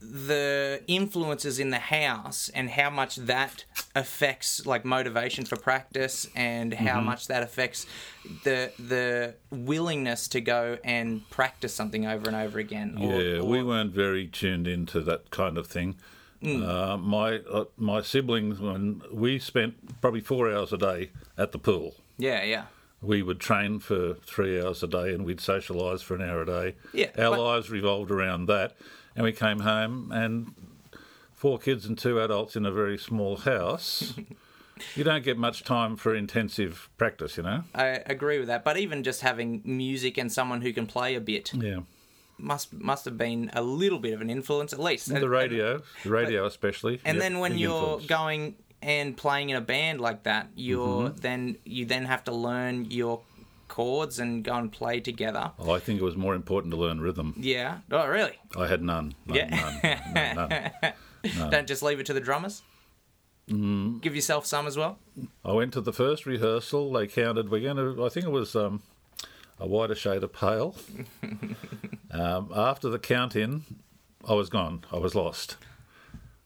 the 0.01 0.83
influences 0.87 1.59
in 1.59 1.71
the 1.71 1.79
house 1.79 2.51
and 2.55 2.71
how 2.71 2.91
much 2.91 3.17
that 3.17 3.65
affects 3.95 4.67
like 4.67 4.85
motivation 4.85 5.45
for 5.45 5.57
practice 5.57 6.29
and 6.37 6.75
how 6.75 6.97
Mm-hmm. 6.99 7.07
much 7.07 7.27
that 7.29 7.43
affects 7.43 7.87
the 8.45 8.73
the 8.79 9.35
willingness 9.51 10.29
to 10.29 10.41
go 10.41 10.79
and 10.85 11.29
practice 11.31 11.75
something 11.75 12.07
over 12.07 12.27
and 12.29 12.37
over 12.37 12.59
again. 12.59 12.97
or- 13.01 13.21
Yeah, 13.21 13.39
or- 13.41 13.45
we 13.45 13.63
weren't 13.63 13.93
very 13.93 14.27
tuned 14.27 14.69
into 14.69 15.01
that 15.01 15.31
kind 15.31 15.57
of 15.59 15.67
thing. 15.67 15.97
Uh, 16.45 16.97
my 17.01 17.39
uh, 17.51 17.65
my 17.77 18.03
siblings, 18.03 18.61
when 18.61 19.03
we 19.11 19.39
spent 19.41 20.01
probably 20.01 20.21
four 20.21 20.53
hours 20.53 20.73
a 20.73 20.79
day 20.79 21.11
at 21.37 21.51
the 21.51 21.59
pool. 21.59 21.95
yeah, 22.19 22.45
yeah. 22.45 22.65
We 23.07 23.23
would 23.23 23.41
train 23.41 23.79
for 23.79 24.15
three 24.15 24.61
hours 24.61 24.83
a 24.83 24.87
day 24.87 25.15
and 25.15 25.25
we'd 25.25 25.39
socialise 25.39 26.03
for 26.03 26.15
an 26.15 26.23
hour 26.23 26.43
a 26.43 26.47
day. 26.47 26.75
Yeah, 26.93 27.11
Our 27.19 27.37
but- 27.37 27.41
lives 27.41 27.71
revolved 27.71 28.11
around 28.11 28.47
that. 28.47 28.77
And 29.15 29.25
we 29.25 29.33
came 29.33 29.61
home 29.61 30.13
and 30.13 30.53
four 31.33 31.59
kids 31.59 31.87
and 31.87 31.97
two 31.97 32.21
adults 32.21 32.55
in 32.57 32.67
a 32.67 32.71
very 32.73 32.99
small 32.99 33.37
house. 33.39 34.13
you 34.95 35.05
don't 35.05 35.25
get 35.25 35.39
much 35.39 35.65
time 35.65 35.97
for 35.97 36.15
intensive 36.15 36.91
practice, 36.99 37.37
you 37.39 37.43
know? 37.43 37.63
I 37.75 38.03
agree 38.07 38.39
with 38.39 38.49
that. 38.49 38.63
But 38.65 38.77
even 38.77 39.03
just 39.03 39.23
having 39.23 39.63
music 39.65 40.19
and 40.19 40.31
someone 40.31 40.61
who 40.61 40.73
can 40.73 40.87
play 40.87 41.15
a 41.15 41.21
bit 41.21 41.53
Yeah. 41.55 41.81
must 42.39 42.75
must 42.75 43.07
have 43.07 43.17
been 43.17 43.51
a 43.55 43.63
little 43.63 43.99
bit 43.99 44.13
of 44.13 44.21
an 44.21 44.29
influence 44.29 44.75
at 44.75 44.79
least. 44.81 45.09
The 45.09 45.29
radio, 45.29 45.81
the 46.05 46.11
radio 46.11 46.45
especially. 46.45 47.01
And 47.07 47.17
Yep, 47.17 47.23
then 47.23 47.39
when 47.39 47.57
you're 47.57 47.73
influence. 47.95 48.07
going 48.07 48.55
and 48.83 49.17
playing 49.17 49.51
in 49.51 49.57
a 49.57 49.61
band 49.61 50.01
like 50.01 50.23
that, 50.25 50.49
you're 50.55 51.09
Mm-hmm. 51.11 51.17
then 51.19 51.57
you 51.65 51.85
then 51.87 52.05
have 52.07 52.25
to 52.25 52.33
learn 52.33 52.91
your 52.91 53.21
chords 53.69 54.19
and 54.19 54.45
go 54.45 54.55
and 54.55 54.71
play 54.71 55.01
together. 55.01 55.51
Oh, 55.59 55.71
I 55.73 55.81
think 55.81 56.01
it 56.01 56.05
was 56.05 56.17
more 56.17 56.35
important 56.35 56.73
to 56.73 56.79
learn 56.79 57.01
rhythm. 57.01 57.35
Yeah. 57.37 57.79
Oh, 57.91 58.07
really? 58.07 58.39
I 58.57 58.67
had 58.69 58.83
none. 58.83 59.15
none 59.27 59.37
Yeah. 59.37 59.49
none, 60.15 60.35
none, 60.51 60.71
none. 61.39 61.51
Don't 61.51 61.67
just 61.67 61.83
leave 61.83 61.99
it 61.99 62.07
to 62.07 62.13
the 62.13 62.21
drummers. 62.21 62.63
Mm. 63.51 64.01
Give 64.01 64.15
yourself 64.15 64.45
some 64.47 64.67
as 64.67 64.77
well. 64.77 64.99
I 65.45 65.53
went 65.53 65.73
to 65.75 65.81
the 65.81 65.93
first 65.93 66.27
rehearsal. 66.27 66.93
They 66.93 67.07
counted. 67.07 67.49
We're 67.51 67.61
going 67.61 67.77
to. 67.97 68.05
I 68.05 68.09
think 68.09 68.27
it 68.27 68.31
was 68.31 68.55
um, 68.57 68.83
a 69.61 69.67
whiter 69.67 69.95
shade 69.95 70.23
of 70.25 70.33
pale. 70.33 70.75
um, 72.11 72.51
after 72.55 72.89
the 72.89 72.99
count 72.99 73.37
in, 73.37 73.63
I 74.29 74.35
was 74.35 74.49
gone. 74.49 74.85
I 74.93 74.97
was 74.99 75.15
lost. 75.15 75.57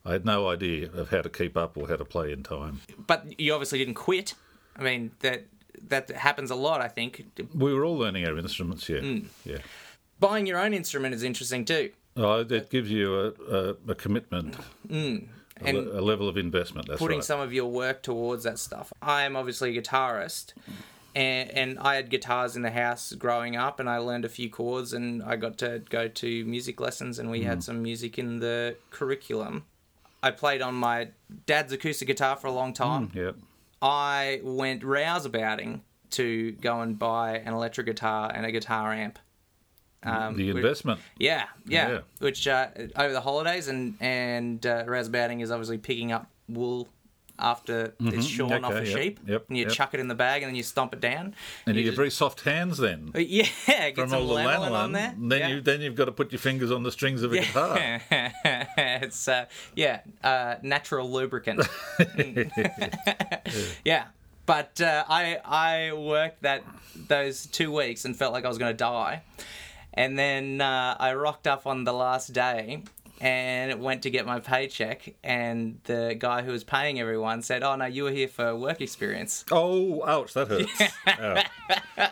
I 0.05 0.13
had 0.13 0.25
no 0.25 0.47
idea 0.49 0.89
of 0.91 1.09
how 1.09 1.21
to 1.21 1.29
keep 1.29 1.55
up 1.55 1.77
or 1.77 1.87
how 1.87 1.95
to 1.95 2.05
play 2.05 2.31
in 2.31 2.43
time. 2.43 2.81
But 3.07 3.39
you 3.39 3.53
obviously 3.53 3.79
didn't 3.79 3.93
quit. 3.95 4.33
I 4.75 4.83
mean 4.83 5.11
that 5.19 5.45
that 5.89 6.09
happens 6.11 6.51
a 6.51 6.55
lot. 6.55 6.81
I 6.81 6.87
think 6.87 7.23
We 7.53 7.73
were 7.73 7.85
all 7.85 7.97
learning 7.97 8.25
our 8.27 8.37
instruments. 8.37 8.87
Yeah, 8.89 8.99
Mm. 8.99 9.25
yeah. 9.45 9.59
buying 10.19 10.45
your 10.45 10.59
own 10.59 10.73
instrument 10.73 11.13
is 11.15 11.23
interesting 11.23 11.65
too. 11.65 11.91
Oh, 12.17 12.41
it 12.41 12.69
gives 12.69 12.91
you 12.91 13.15
a, 13.15 13.27
a, 13.57 13.75
a 13.89 13.95
commitment, 13.95 14.55
a, 14.55 14.93
Mm. 14.93 15.27
And 15.63 15.77
le- 15.77 15.99
a 15.99 16.01
level 16.01 16.27
of 16.27 16.37
investment. 16.37 16.87
That's 16.87 16.99
putting 16.99 17.19
right. 17.19 17.23
some 17.25 17.39
of 17.39 17.53
your 17.53 17.69
work 17.71 18.01
towards 18.03 18.43
that 18.45 18.57
stuff. 18.59 18.91
I 19.01 19.23
am 19.23 19.35
obviously 19.35 19.77
a 19.77 19.81
guitarist, 19.81 20.53
and 21.15 21.49
and 21.51 21.79
I 21.79 21.95
had 21.95 22.09
guitars 22.09 22.55
in 22.55 22.63
the 22.63 22.71
house 22.71 23.13
growing 23.13 23.55
up, 23.55 23.79
and 23.79 23.87
I 23.89 23.97
learned 23.99 24.25
a 24.25 24.29
few 24.29 24.49
chords, 24.49 24.91
and 24.93 25.21
I 25.23 25.35
got 25.35 25.57
to 25.59 25.83
go 25.89 26.07
to 26.07 26.45
music 26.45 26.79
lessons, 26.81 27.19
and 27.19 27.29
we 27.29 27.41
Mm. 27.41 27.45
had 27.45 27.63
some 27.63 27.81
music 27.83 28.17
in 28.17 28.39
the 28.39 28.75
curriculum. 28.89 29.65
I 30.23 30.31
played 30.31 30.61
on 30.61 30.75
my 30.75 31.09
dad's 31.45 31.73
acoustic 31.73 32.07
guitar 32.07 32.35
for 32.35 32.47
a 32.47 32.51
long 32.51 32.73
time. 32.73 33.11
yeah. 33.15 33.31
I 33.81 34.41
went 34.43 34.83
rouseabouting 34.83 35.81
to 36.11 36.51
go 36.53 36.81
and 36.81 36.99
buy 36.99 37.37
an 37.39 37.53
electric 37.53 37.87
guitar 37.87 38.31
and 38.33 38.45
a 38.45 38.51
guitar 38.51 38.93
amp. 38.93 39.17
Um, 40.03 40.35
The 40.35 40.49
investment. 40.49 40.99
yeah, 41.17 41.45
yeah. 41.65 41.89
Yeah. 41.89 41.99
Which 42.19 42.47
uh, 42.47 42.67
over 42.95 43.13
the 43.13 43.21
holidays 43.21 43.67
and 43.67 43.95
and 43.99 44.63
uh, 44.65 44.83
rouseabouting 44.85 45.41
is 45.41 45.51
obviously 45.51 45.77
picking 45.77 46.11
up 46.11 46.27
wool 46.49 46.87
after 47.39 47.93
it's 47.99 48.25
shorn 48.25 48.63
off 48.63 48.73
a 48.73 48.81
Mm-hmm. 48.81 48.85
Yep, 48.85 49.03
sheep, 49.03 49.19
yep, 49.27 49.45
and 49.47 49.57
you 49.57 49.65
yep. 49.65 49.73
chuck 49.73 49.93
it 49.93 49.99
in 49.99 50.07
the 50.07 50.15
bag 50.15 50.41
and 50.41 50.49
then 50.49 50.55
you 50.55 50.63
stomp 50.63 50.93
it 50.93 50.99
down. 50.99 51.35
And 51.65 51.75
you 51.75 51.83
you 51.83 51.89
get 51.89 51.95
very 51.95 52.11
soft 52.11 52.41
hands 52.41 52.77
then. 52.77 53.11
yeah, 53.15 53.45
get 53.67 53.95
From 53.95 54.13
all 54.13 54.27
the 54.27 54.35
lanolin 54.35 54.71
on 54.71 54.91
there. 54.91 55.13
then 55.17 55.39
yeah. 55.39 55.47
you 55.47 55.61
then 55.61 55.81
you've 55.81 55.95
got 55.95 56.05
to 56.05 56.11
put 56.11 56.31
your 56.31 56.39
fingers 56.39 56.71
on 56.71 56.83
the 56.83 56.91
strings 56.91 57.23
of 57.23 57.33
a 57.33 57.39
guitar. 57.39 57.77
it's 58.11 59.27
uh, 59.27 59.45
yeah, 59.75 60.01
uh, 60.23 60.55
natural 60.61 61.11
lubricant. 61.11 61.67
yeah, 63.85 64.05
but 64.45 64.79
uh, 64.81 65.03
I 65.07 65.39
I 65.45 65.93
worked 65.93 66.43
that 66.43 66.63
those 67.07 67.45
two 67.45 67.71
weeks 67.71 68.05
and 68.05 68.15
felt 68.15 68.33
like 68.33 68.45
I 68.45 68.47
was 68.47 68.57
going 68.57 68.73
to 68.73 68.77
die, 68.77 69.21
and 69.93 70.17
then 70.17 70.61
uh, 70.61 70.95
I 70.99 71.13
rocked 71.13 71.47
up 71.47 71.67
on 71.67 71.83
the 71.83 71.93
last 71.93 72.33
day. 72.33 72.83
And 73.23 73.79
went 73.81 74.01
to 74.01 74.09
get 74.09 74.25
my 74.25 74.39
paycheck, 74.39 75.13
and 75.23 75.79
the 75.83 76.15
guy 76.17 76.41
who 76.41 76.51
was 76.51 76.63
paying 76.63 76.99
everyone 76.99 77.43
said, 77.43 77.61
"Oh 77.61 77.75
no, 77.75 77.85
you 77.85 78.05
were 78.05 78.11
here 78.11 78.27
for 78.27 78.55
work 78.55 78.81
experience." 78.81 79.45
Oh, 79.51 80.03
ouch! 80.03 80.33
That 80.33 80.47
hurts. 80.47 80.81
Ow. 81.07 81.43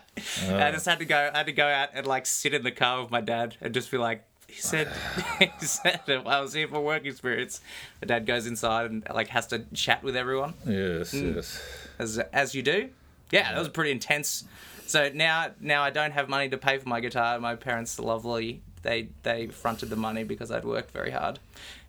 I 0.56 0.72
just 0.72 0.86
had 0.86 1.00
to 1.00 1.06
go. 1.06 1.32
I 1.34 1.38
had 1.38 1.48
to 1.48 1.52
go 1.52 1.66
out 1.66 1.90
and 1.94 2.06
like 2.06 2.28
sit 2.28 2.54
in 2.54 2.62
the 2.64 2.72
car 2.72 3.02
with 3.02 3.10
my 3.10 3.22
dad 3.22 3.56
and 3.60 3.74
just 3.74 3.90
be 3.90 3.98
like, 3.98 4.24
he 4.48 4.62
said, 4.62 4.88
he 5.40 5.66
said, 5.66 6.02
I 6.08 6.42
was 6.42 6.54
here 6.54 6.68
for 6.68 6.80
work 6.82 7.06
experience. 7.06 7.62
The 8.02 8.06
dad 8.06 8.26
goes 8.26 8.46
inside 8.46 8.92
and 8.92 9.04
like 9.14 9.30
has 9.30 9.48
to 9.48 9.60
chat 9.74 10.04
with 10.04 10.16
everyone 10.16 10.54
Yes, 10.66 11.14
mm. 11.14 11.36
yes. 11.36 11.62
as 11.98 12.20
as 12.20 12.54
you 12.54 12.62
do. 12.62 12.90
Yeah, 13.32 13.52
that 13.52 13.60
was 13.60 13.70
pretty 13.70 13.92
intense. 13.92 14.44
So 14.88 15.10
now 15.14 15.52
now 15.60 15.84
I 15.84 15.92
don't 15.92 16.12
have 16.12 16.30
money 16.30 16.50
to 16.50 16.58
pay 16.58 16.80
for 16.80 16.90
my 16.90 17.00
guitar. 17.00 17.40
My 17.40 17.56
parents 17.56 18.00
are 18.00 18.04
lovely. 18.04 18.62
They 18.82 19.10
they 19.24 19.48
fronted 19.48 19.90
the 19.90 19.96
money 19.96 20.24
because 20.24 20.52
I'd 20.52 20.66
worked 20.66 20.92
very 20.92 21.12
hard, 21.12 21.40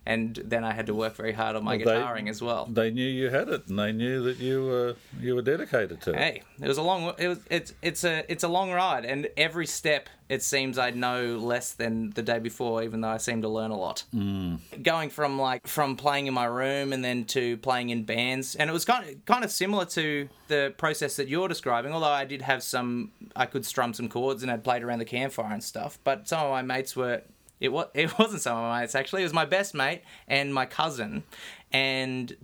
and 0.05 0.35
then 0.43 0.63
I 0.63 0.73
had 0.73 0.87
to 0.87 0.95
work 0.95 1.15
very 1.15 1.31
hard 1.33 1.55
on 1.55 1.63
my 1.63 1.77
Well, 1.77 1.85
they- 1.85 1.91
guitaring 2.01 2.29
as 2.29 2.41
well. 2.41 2.65
They 2.65 2.89
knew 2.91 3.07
you 3.07 3.29
had 3.29 3.49
it, 3.49 3.67
and 3.67 3.77
they 3.77 3.91
knew 3.91 4.23
that 4.23 4.37
you 4.37 4.65
were 4.65 4.95
you 5.19 5.35
were 5.35 5.41
dedicated 5.41 6.01
to 6.01 6.11
it. 6.11 6.17
Hey, 6.17 6.43
it 6.61 6.67
was 6.67 6.77
a 6.77 6.81
long. 6.81 7.13
It 7.17 7.27
was. 7.27 7.39
It's. 7.49 7.73
It's 7.81 8.03
a. 8.03 8.23
It's 8.31 8.43
a 8.43 8.47
long 8.47 8.71
ride, 8.71 9.05
and 9.05 9.27
every 9.37 9.67
step 9.67 10.09
it 10.29 10.41
seems 10.41 10.77
I 10.77 10.91
know 10.91 11.35
less 11.37 11.73
than 11.73 12.11
the 12.11 12.23
day 12.23 12.39
before, 12.39 12.83
even 12.83 13.01
though 13.01 13.09
I 13.09 13.17
seem 13.17 13.41
to 13.41 13.49
learn 13.49 13.69
a 13.71 13.77
lot. 13.77 14.05
Mm. 14.15 14.59
Going 14.81 15.09
from 15.09 15.37
like 15.37 15.67
from 15.67 15.97
playing 15.97 16.27
in 16.27 16.33
my 16.33 16.45
room 16.45 16.93
and 16.93 17.03
then 17.03 17.25
to 17.25 17.57
playing 17.57 17.89
in 17.89 18.03
bands, 18.05 18.55
and 18.55 18.69
it 18.69 18.73
was 18.73 18.85
kind 18.85 19.07
of 19.07 19.25
kind 19.25 19.43
of 19.43 19.51
similar 19.51 19.85
to 19.85 20.29
the 20.47 20.73
process 20.77 21.17
that 21.17 21.27
you're 21.27 21.47
describing. 21.49 21.91
Although 21.93 22.07
I 22.07 22.25
did 22.25 22.41
have 22.41 22.63
some, 22.63 23.11
I 23.35 23.45
could 23.45 23.65
strum 23.65 23.93
some 23.93 24.07
chords 24.09 24.41
and 24.41 24.51
I'd 24.51 24.63
played 24.63 24.83
around 24.83 24.99
the 24.99 25.05
campfire 25.05 25.51
and 25.51 25.63
stuff. 25.63 25.99
But 26.03 26.27
some 26.27 26.43
of 26.45 26.49
my 26.51 26.61
mates 26.61 26.95
were. 26.95 27.21
It 27.61 27.71
was. 27.71 27.87
It 27.93 28.17
wasn't 28.19 28.41
some 28.41 28.57
of 28.57 28.63
my 28.63 28.81
mates 28.81 28.95
actually. 28.95 29.21
It 29.21 29.25
was 29.25 29.33
my 29.33 29.45
best 29.45 29.73
mate 29.73 30.01
and 30.27 30.53
my 30.53 30.65
cousin, 30.65 31.23
and 31.71 32.35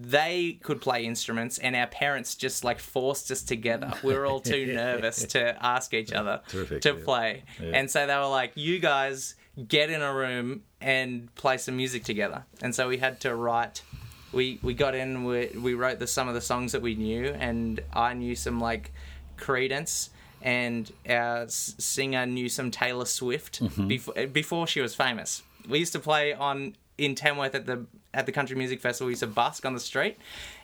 they 0.00 0.58
could 0.62 0.80
play 0.80 1.04
instruments 1.04 1.58
and 1.58 1.74
our 1.74 1.86
parents 1.86 2.36
just 2.36 2.62
like 2.62 2.78
forced 2.78 3.30
us 3.30 3.42
together. 3.42 3.92
We 4.02 4.14
were 4.14 4.26
all 4.26 4.40
too 4.40 4.66
nervous 4.74 5.24
to 5.26 5.56
ask 5.64 5.92
each 5.92 6.12
other 6.12 6.40
Terrific, 6.48 6.82
to 6.82 6.90
yeah. 6.90 7.04
play. 7.04 7.42
Yeah. 7.60 7.70
And 7.74 7.90
so 7.90 8.06
they 8.06 8.14
were 8.14 8.26
like, 8.26 8.52
you 8.54 8.78
guys 8.78 9.34
get 9.66 9.90
in 9.90 10.02
a 10.02 10.14
room 10.14 10.62
and 10.80 11.34
play 11.34 11.58
some 11.58 11.76
music 11.76 12.04
together. 12.04 12.44
And 12.62 12.74
so 12.74 12.88
we 12.88 12.98
had 12.98 13.20
to 13.22 13.34
write. 13.34 13.82
We, 14.30 14.60
we 14.62 14.74
got 14.74 14.94
in, 14.94 15.24
we, 15.24 15.48
we 15.58 15.74
wrote 15.74 15.98
the, 15.98 16.06
some 16.06 16.28
of 16.28 16.34
the 16.34 16.40
songs 16.42 16.72
that 16.72 16.82
we 16.82 16.94
knew, 16.94 17.28
and 17.28 17.80
I 17.92 18.12
knew 18.14 18.36
some 18.36 18.60
like 18.60 18.92
Creedence, 19.38 20.10
and 20.42 20.90
our 21.08 21.46
singer 21.48 22.26
knew 22.26 22.48
some 22.48 22.70
Taylor 22.70 23.04
Swift 23.04 23.60
Mm-hmm. 23.60 23.88
before, 23.88 24.26
before 24.26 24.66
she 24.66 24.80
was 24.80 24.94
famous. 24.94 25.42
We 25.68 25.78
used 25.78 25.92
to 25.92 25.98
play 26.00 26.32
on 26.32 26.76
in 26.96 27.14
Tamworth 27.14 27.54
at 27.54 27.66
the 27.66 27.86
at 28.14 28.26
the 28.26 28.32
country 28.32 28.56
music 28.56 28.80
festival. 28.80 29.06
We 29.06 29.12
used 29.12 29.20
to 29.20 29.26
busk 29.28 29.64
on 29.66 29.74
the 29.74 29.80
street, 29.80 30.16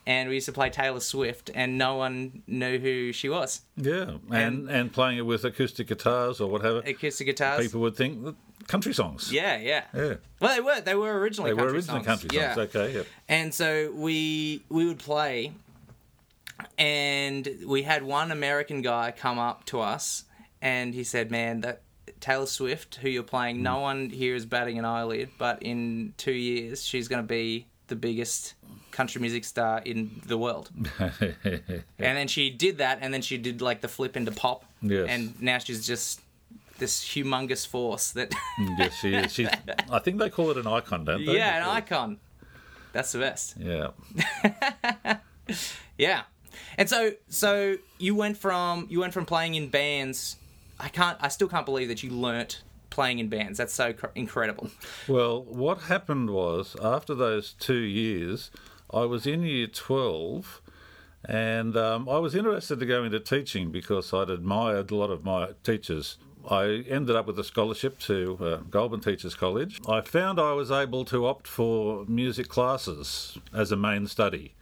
and 0.06 0.28
we 0.28 0.36
used 0.36 0.46
to 0.46 0.52
play 0.52 0.70
Taylor 0.70 1.00
Swift, 1.00 1.50
and 1.54 1.76
no 1.78 1.96
one 1.96 2.42
knew 2.46 2.78
who 2.78 3.12
she 3.12 3.28
was. 3.28 3.60
Yeah, 3.76 4.16
and, 4.30 4.68
and 4.70 4.92
playing 4.92 5.18
it 5.18 5.26
with 5.26 5.44
acoustic 5.44 5.86
guitars 5.88 6.40
or 6.40 6.48
whatever, 6.50 6.78
Acoustic 6.78 7.26
guitars. 7.26 7.60
people 7.64 7.80
would 7.82 7.96
think 7.96 8.34
country 8.66 8.94
songs. 8.94 9.30
Yeah, 9.30 9.58
yeah. 9.58 9.84
Yeah. 9.94 10.14
Well, 10.40 10.54
they 10.54 10.60
were. 10.60 10.80
They 10.80 10.94
were 10.94 11.18
originally. 11.20 11.50
They 11.50 11.54
were 11.54 11.60
country 11.60 11.76
originally 11.76 12.04
songs. 12.04 12.20
country 12.22 12.38
songs. 12.38 12.56
Yeah. 12.56 12.62
Okay, 12.80 12.94
yeah. 12.96 13.02
And 13.28 13.52
so 13.52 13.92
we 13.94 14.62
we 14.70 14.86
would 14.86 14.98
play, 14.98 15.52
and 16.78 17.48
we 17.66 17.82
had 17.82 18.02
one 18.02 18.30
American 18.30 18.82
guy 18.82 19.12
come 19.16 19.38
up 19.38 19.64
to 19.66 19.80
us, 19.80 20.24
and 20.60 20.94
he 20.94 21.04
said, 21.04 21.30
"Man, 21.30 21.60
that 21.60 21.82
Taylor 22.20 22.46
Swift, 22.46 22.96
who 22.96 23.08
you're 23.08 23.22
playing, 23.22 23.62
no 23.62 23.76
mm. 23.76 23.82
one 23.82 24.10
here 24.10 24.34
is 24.34 24.46
batting 24.46 24.78
an 24.78 24.84
eyelid, 24.84 25.30
but 25.38 25.62
in 25.62 26.14
two 26.16 26.32
years, 26.32 26.84
she's 26.84 27.08
going 27.08 27.22
to 27.22 27.26
be 27.28 27.66
the 27.88 27.96
biggest 27.96 28.54
country 28.90 29.20
music 29.20 29.44
star 29.44 29.80
in 29.84 30.20
the 30.26 30.38
world." 30.38 30.70
and 30.98 31.84
then 31.98 32.28
she 32.28 32.50
did 32.50 32.78
that, 32.78 32.98
and 33.00 33.12
then 33.12 33.22
she 33.22 33.38
did 33.38 33.60
like 33.62 33.80
the 33.80 33.88
flip 33.88 34.16
into 34.16 34.32
pop, 34.32 34.64
Yes. 34.82 35.06
and 35.08 35.40
now 35.40 35.58
she's 35.58 35.86
just 35.86 36.20
this 36.78 37.04
humongous 37.04 37.66
force 37.66 38.12
that. 38.12 38.30
Mm, 38.58 38.78
yes, 38.78 38.94
she 39.00 39.14
is. 39.14 39.32
She's, 39.32 39.48
I 39.90 39.98
think 40.00 40.18
they 40.18 40.30
call 40.30 40.50
it 40.50 40.56
an 40.56 40.66
icon, 40.66 41.04
don't 41.04 41.24
they? 41.24 41.36
yeah, 41.36 41.58
an 41.58 41.68
icon. 41.68 42.18
That's 42.92 43.10
the 43.10 43.18
best. 43.18 43.56
Yeah. 43.58 43.90
Yeah. 45.98 46.22
And 46.78 46.88
so 46.88 47.12
so 47.28 47.76
you 47.98 48.14
went 48.14 48.36
from 48.36 48.86
you 48.90 49.00
went 49.00 49.12
from 49.12 49.26
playing 49.26 49.54
in 49.54 49.68
bands. 49.68 50.36
I 50.78 50.88
can't 50.88 51.18
I 51.20 51.28
still 51.28 51.48
can't 51.48 51.66
believe 51.66 51.88
that 51.88 52.02
you 52.02 52.10
learnt 52.10 52.62
playing 52.90 53.18
in 53.18 53.28
bands. 53.28 53.58
That's 53.58 53.74
so 53.74 53.92
cr- 53.92 54.06
incredible. 54.14 54.70
Well, 55.08 55.42
what 55.42 55.82
happened 55.82 56.30
was 56.30 56.76
after 56.82 57.14
those 57.14 57.52
two 57.58 57.74
years, 57.74 58.50
I 58.92 59.00
was 59.00 59.26
in 59.26 59.42
year 59.42 59.66
12 59.66 60.62
and 61.26 61.76
um, 61.76 62.08
I 62.08 62.18
was 62.18 62.34
interested 62.34 62.78
to 62.80 62.86
go 62.86 63.02
into 63.02 63.18
teaching 63.18 63.70
because 63.70 64.12
I'd 64.12 64.30
admired 64.30 64.90
a 64.90 64.96
lot 64.96 65.10
of 65.10 65.24
my 65.24 65.50
teachers. 65.62 66.18
I 66.48 66.84
ended 66.88 67.16
up 67.16 67.26
with 67.26 67.38
a 67.38 67.44
scholarship 67.44 67.98
to 68.00 68.38
uh, 68.40 68.56
Goulburn 68.70 69.00
Teachers 69.00 69.34
College. 69.34 69.80
I 69.88 70.02
found 70.02 70.38
I 70.38 70.52
was 70.52 70.70
able 70.70 71.04
to 71.06 71.26
opt 71.26 71.48
for 71.48 72.04
music 72.06 72.48
classes 72.48 73.38
as 73.54 73.72
a 73.72 73.76
main 73.76 74.06
study. 74.06 74.54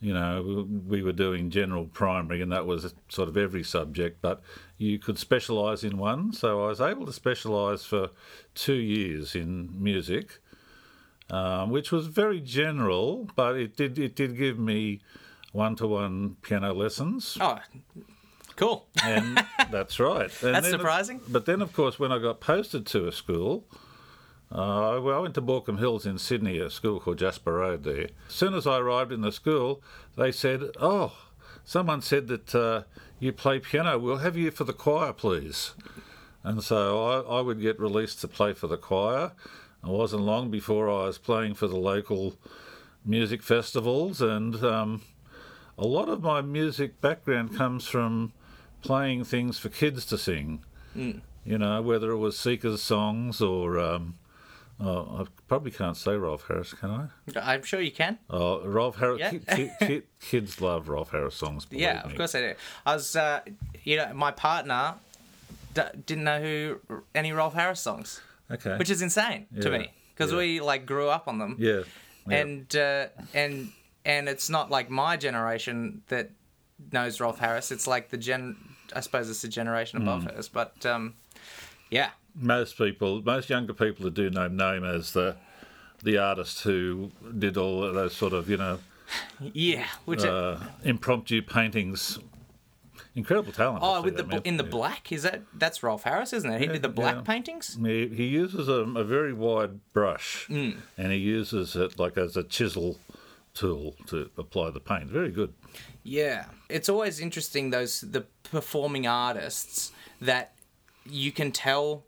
You 0.00 0.14
know, 0.14 0.42
we 0.42 0.62
we 0.98 1.02
were 1.02 1.12
doing 1.12 1.50
general 1.50 1.86
primary, 1.86 2.40
and 2.40 2.52
that 2.52 2.66
was 2.66 2.94
sort 3.08 3.28
of 3.28 3.36
every 3.36 3.64
subject, 3.64 4.22
but 4.22 4.40
you 4.76 4.98
could 4.98 5.18
specialise 5.18 5.82
in 5.82 5.98
one. 5.98 6.32
So 6.32 6.64
I 6.64 6.68
was 6.68 6.80
able 6.80 7.04
to 7.06 7.12
specialise 7.12 7.84
for 7.84 8.10
two 8.54 8.74
years 8.74 9.34
in 9.34 9.70
music, 9.82 10.38
um, 11.30 11.70
which 11.70 11.90
was 11.90 12.06
very 12.06 12.40
general, 12.40 13.28
but 13.34 13.56
it 13.56 13.76
did 13.76 13.98
it 13.98 14.14
did 14.14 14.36
give 14.36 14.58
me 14.58 15.00
one-to-one 15.52 16.36
piano 16.42 16.72
lessons, 16.74 17.36
Oh. 17.40 17.58
Cool. 18.54 18.86
and 19.04 19.44
that's 19.70 19.98
right. 19.98 20.30
And 20.42 20.54
That's 20.54 20.68
surprising. 20.68 21.20
But 21.28 21.46
then, 21.46 21.62
of 21.62 21.72
course, 21.72 21.98
when 21.98 22.12
I 22.12 22.18
got 22.18 22.40
posted 22.40 22.86
to 22.86 23.06
a 23.08 23.12
school, 23.12 23.64
uh, 24.50 24.98
well, 25.02 25.18
I 25.18 25.20
went 25.20 25.34
to 25.34 25.42
Baulkham 25.42 25.78
Hills 25.78 26.06
in 26.06 26.18
Sydney, 26.18 26.58
a 26.58 26.70
school 26.70 27.00
called 27.00 27.18
Jasper 27.18 27.54
Road 27.54 27.84
there. 27.84 28.08
As 28.28 28.34
soon 28.34 28.54
as 28.54 28.66
I 28.66 28.78
arrived 28.78 29.12
in 29.12 29.20
the 29.20 29.32
school, 29.32 29.82
they 30.16 30.32
said, 30.32 30.62
Oh, 30.80 31.12
someone 31.64 32.00
said 32.00 32.28
that 32.28 32.54
uh, 32.54 32.82
you 33.20 33.32
play 33.32 33.58
piano. 33.58 33.98
We'll 33.98 34.18
have 34.18 34.36
you 34.36 34.50
for 34.50 34.64
the 34.64 34.72
choir, 34.72 35.12
please. 35.12 35.74
And 36.42 36.62
so 36.62 37.04
I, 37.28 37.38
I 37.38 37.40
would 37.42 37.60
get 37.60 37.78
released 37.78 38.20
to 38.22 38.28
play 38.28 38.54
for 38.54 38.68
the 38.68 38.78
choir. 38.78 39.32
It 39.84 39.88
wasn't 39.90 40.22
long 40.22 40.50
before 40.50 40.88
I 40.88 41.04
was 41.06 41.18
playing 41.18 41.54
for 41.54 41.66
the 41.68 41.76
local 41.76 42.36
music 43.04 43.42
festivals, 43.42 44.20
and 44.20 44.56
um, 44.64 45.02
a 45.76 45.86
lot 45.86 46.08
of 46.08 46.22
my 46.22 46.40
music 46.40 47.00
background 47.00 47.54
comes 47.56 47.86
from 47.86 48.32
playing 48.82 49.24
things 49.24 49.58
for 49.58 49.68
kids 49.68 50.04
to 50.06 50.18
sing. 50.18 50.64
You 51.44 51.58
know, 51.58 51.80
whether 51.82 52.10
it 52.10 52.16
was 52.18 52.38
Seeker's 52.38 52.82
songs 52.82 53.40
or 53.40 53.78
um, 53.78 54.16
oh, 54.80 55.22
I 55.22 55.24
probably 55.48 55.70
can't 55.70 55.96
say 55.96 56.12
Rolf 56.16 56.46
Harris, 56.48 56.72
can 56.74 56.90
I? 56.90 57.08
I'm 57.40 57.62
sure 57.62 57.80
you 57.80 57.90
can. 57.90 58.18
Oh, 58.30 58.64
Rolf 58.66 58.96
Harris. 58.96 59.18
Yeah. 59.20 59.30
ki- 59.30 59.40
ki- 59.54 59.70
ki- 59.86 60.02
kids 60.20 60.60
love 60.60 60.88
Rolf 60.88 61.10
Harris 61.10 61.34
songs. 61.34 61.66
Yeah, 61.70 61.94
me. 62.04 62.10
of 62.12 62.16
course 62.16 62.34
I 62.34 62.40
do. 62.40 62.54
I 62.86 62.94
was 62.94 63.14
uh, 63.16 63.40
you 63.84 63.96
know, 63.96 64.12
my 64.14 64.30
partner 64.30 64.94
d- 65.74 65.82
didn't 66.06 66.24
know 66.24 66.40
who 66.40 66.80
any 67.14 67.32
Rolf 67.32 67.54
Harris 67.54 67.80
songs, 67.80 68.20
Okay. 68.50 68.76
which 68.76 68.90
is 68.90 69.02
insane 69.02 69.46
to 69.60 69.70
me 69.70 69.92
because 70.14 70.32
Yeah. 70.32 70.38
we 70.38 70.60
like 70.60 70.86
grew 70.86 71.08
up 71.08 71.28
on 71.28 71.38
them. 71.38 71.56
yeah. 71.58 71.82
yeah. 72.28 72.36
and 72.38 72.76
uh, 72.76 73.06
and 73.34 73.72
and 74.04 74.28
it's 74.28 74.48
not 74.48 74.70
like 74.70 74.90
my 74.90 75.16
generation 75.16 76.02
that 76.08 76.30
knows 76.92 77.20
Rolf 77.20 77.38
Harris. 77.38 77.70
It's 77.72 77.86
like 77.86 78.10
the 78.10 78.16
gen. 78.16 78.56
I 78.94 79.00
suppose 79.00 79.28
it's 79.28 79.42
the 79.42 79.48
generation 79.48 80.00
above 80.00 80.22
Mm. 80.22 80.34
hers, 80.34 80.48
but 80.48 80.86
um, 80.86 81.14
yeah, 81.90 82.10
most 82.34 82.76
people, 82.78 83.22
most 83.22 83.50
younger 83.50 83.74
people 83.74 84.04
that 84.04 84.14
do 84.14 84.30
know 84.30 84.74
him 84.74 84.84
as 84.84 85.12
the 85.12 85.36
the 86.02 86.16
artist 86.18 86.62
who 86.62 87.10
did 87.38 87.56
all 87.56 87.80
those 87.92 88.14
sort 88.14 88.32
of 88.32 88.48
you 88.48 88.56
know 88.56 88.78
yeah. 89.40 89.86
Which 90.04 90.24
uh, 90.24 90.58
impromptu 90.84 91.42
paintings. 91.42 92.18
Incredible 93.14 93.52
talent. 93.52 93.80
oh, 93.82 94.02
with 94.02 94.16
the 94.16 94.40
in 94.44 94.58
the 94.58 94.62
black 94.64 95.10
is 95.10 95.22
that 95.24 95.42
that's 95.54 95.82
Rolf 95.82 96.04
Harris, 96.04 96.32
isn't 96.32 96.50
it? 96.52 96.60
He 96.60 96.66
Yeah, 96.66 96.72
did 96.74 96.82
the 96.82 96.88
black 96.88 97.16
yeah. 97.16 97.20
paintings. 97.22 97.76
He, 97.82 98.06
he 98.08 98.26
uses 98.26 98.68
a, 98.68 98.82
a 98.96 99.02
very 99.02 99.32
wide 99.32 99.80
brush, 99.92 100.46
Mm. 100.48 100.76
and 100.96 101.10
he 101.12 101.18
uses 101.18 101.74
it 101.74 101.98
like 101.98 102.16
as 102.16 102.36
a 102.36 102.44
chisel 102.44 102.98
tool 103.54 103.96
to 104.06 104.30
apply 104.38 104.70
the 104.70 104.78
paint. 104.80 105.06
Very 105.06 105.30
good. 105.30 105.52
Yeah, 106.04 106.46
it's 106.68 106.88
always 106.88 107.18
interesting 107.18 107.70
those 107.70 108.02
the 108.02 108.26
performing 108.44 109.06
artists 109.06 109.90
that 110.20 110.52
you 111.04 111.32
can 111.32 111.50
tell 111.50 112.04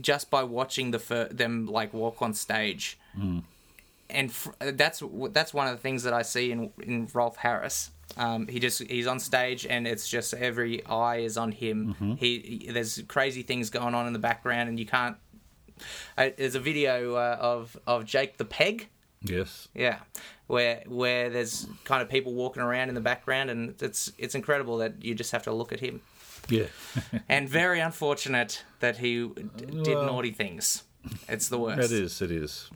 just 0.00 0.30
by 0.30 0.42
watching 0.42 0.90
the 0.90 0.98
fir- 0.98 1.28
them 1.28 1.66
like 1.66 1.92
walk 1.94 2.22
on 2.22 2.34
stage, 2.34 2.98
and 4.10 4.32
fr- 4.32 4.50
that's 4.60 5.02
that's 5.30 5.54
one 5.54 5.66
of 5.66 5.76
the 5.76 5.82
things 5.82 6.02
that 6.02 6.12
I 6.12 6.22
see 6.22 6.50
in 6.52 6.70
in 6.82 7.08
Rolf 7.12 7.36
Harris. 7.36 7.90
Um, 8.16 8.46
he 8.46 8.60
just 8.60 8.82
he's 8.82 9.06
on 9.06 9.18
stage 9.18 9.66
and 9.66 9.86
it's 9.86 10.08
just 10.08 10.34
every 10.34 10.84
eye 10.86 11.16
is 11.18 11.36
on 11.36 11.52
him. 11.52 12.16
He, 12.20 12.60
he 12.66 12.70
there's 12.70 13.02
crazy 13.08 13.42
things 13.42 13.70
going 13.70 13.94
on 13.94 14.06
in 14.06 14.12
the 14.12 14.18
background 14.18 14.68
and 14.68 14.78
you 14.78 14.86
can't. 14.86 15.16
Uh, 16.16 16.28
there's 16.36 16.54
a 16.54 16.60
video 16.60 17.14
uh, 17.14 17.36
of 17.40 17.76
of 17.86 18.04
Jake 18.04 18.36
the 18.36 18.44
Peg. 18.44 18.88
Yes. 19.22 19.68
Yeah, 19.74 20.00
where 20.48 20.82
where 20.86 21.30
there's 21.30 21.66
kind 21.84 22.02
of 22.02 22.08
people 22.10 22.34
walking 22.34 22.62
around 22.62 22.90
in 22.90 22.94
the 22.94 23.00
background, 23.00 23.50
and 23.50 23.74
it's 23.82 24.12
it's 24.18 24.34
incredible 24.34 24.76
that 24.78 25.02
you 25.02 25.14
just 25.14 25.32
have 25.32 25.42
to 25.44 25.52
look 25.52 25.72
at 25.72 25.80
him. 25.80 26.02
Yeah. 26.48 26.66
and 27.28 27.48
very 27.48 27.80
unfortunate 27.80 28.64
that 28.80 28.98
he 28.98 29.26
d- 29.28 29.42
did 29.66 29.94
Well- 29.94 30.06
naughty 30.06 30.30
things. 30.32 30.84
It's 31.28 31.48
the 31.48 31.58
worst. 31.58 31.92
it 31.92 31.98
is. 32.02 32.22
It 32.22 32.30
is. 32.30 32.70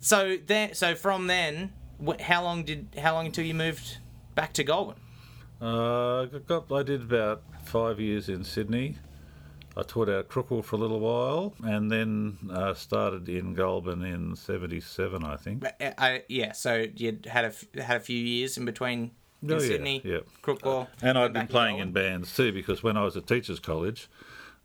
So 0.00 0.36
then, 0.46 0.74
so 0.74 0.94
from 0.94 1.26
then, 1.26 1.72
wh- 2.04 2.20
how 2.20 2.42
long 2.44 2.62
did 2.64 2.88
how 3.02 3.14
long 3.14 3.26
until 3.26 3.44
you 3.44 3.54
moved 3.54 3.98
back 4.34 4.52
to 4.54 4.64
Goulburn? 4.64 4.96
Uh, 5.60 6.22
I 6.22 6.26
got, 6.46 6.70
I 6.70 6.82
did 6.82 7.02
about 7.02 7.42
five 7.64 7.98
years 7.98 8.28
in 8.28 8.44
Sydney. 8.44 8.96
I 9.76 9.82
taught 9.82 10.08
out 10.08 10.28
Crookwell 10.28 10.64
for 10.64 10.76
a 10.76 10.78
little 10.78 11.00
while, 11.00 11.54
and 11.64 11.90
then 11.90 12.38
uh, 12.50 12.72
started 12.74 13.28
in 13.28 13.54
Goulburn 13.54 14.02
in 14.02 14.36
'77, 14.36 15.24
I 15.24 15.36
think. 15.36 15.64
I, 15.80 15.94
I, 15.98 16.22
yeah, 16.28 16.52
so 16.52 16.86
you 16.94 17.18
had 17.26 17.44
a 17.44 17.48
f- 17.48 17.64
had 17.82 17.96
a 17.96 18.00
few 18.00 18.18
years 18.18 18.56
in 18.56 18.64
between 18.64 19.10
in 19.42 19.52
Oh, 19.52 19.54
yeah, 19.54 19.60
Sydney, 19.60 20.00
yeah. 20.04 20.18
Crookwell, 20.42 20.88
And 21.02 21.16
I'd 21.18 21.24
and 21.26 21.34
been 21.34 21.46
playing 21.48 21.78
in 21.78 21.92
bands 21.92 22.34
too, 22.34 22.52
because 22.52 22.82
when 22.82 22.96
I 22.96 23.04
was 23.04 23.16
at 23.16 23.26
teachers' 23.26 23.60
college, 23.60 24.08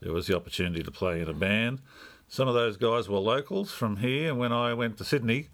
there 0.01 0.13
was 0.13 0.27
the 0.27 0.35
opportunity 0.35 0.81
to 0.83 0.91
play 0.91 1.21
in 1.21 1.27
a 1.29 1.33
band. 1.33 1.79
Some 2.27 2.47
of 2.47 2.53
those 2.53 2.77
guys 2.77 3.09
were 3.09 3.19
locals 3.19 3.71
from 3.71 3.97
here, 3.97 4.29
and 4.29 4.39
when 4.39 4.51
I 4.53 4.73
went 4.73 4.97
to 4.99 5.03
Sydney, 5.03 5.49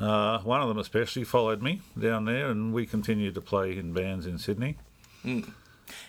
uh, 0.00 0.38
one 0.40 0.60
of 0.60 0.68
them 0.68 0.78
especially 0.78 1.24
followed 1.24 1.60
me 1.62 1.80
down 1.98 2.24
there, 2.26 2.48
and 2.50 2.72
we 2.72 2.86
continued 2.86 3.34
to 3.34 3.40
play 3.40 3.76
in 3.76 3.92
bands 3.92 4.26
in 4.26 4.38
Sydney. 4.38 4.76
And 5.24 5.44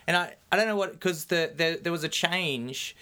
I, 0.08 0.36
I 0.52 0.56
don't 0.56 0.68
know 0.68 0.76
what 0.76 0.94
because 0.94 1.26
the, 1.26 1.52
the 1.56 1.80
there 1.82 1.92
was 1.92 2.04
a 2.04 2.10
change 2.10 2.96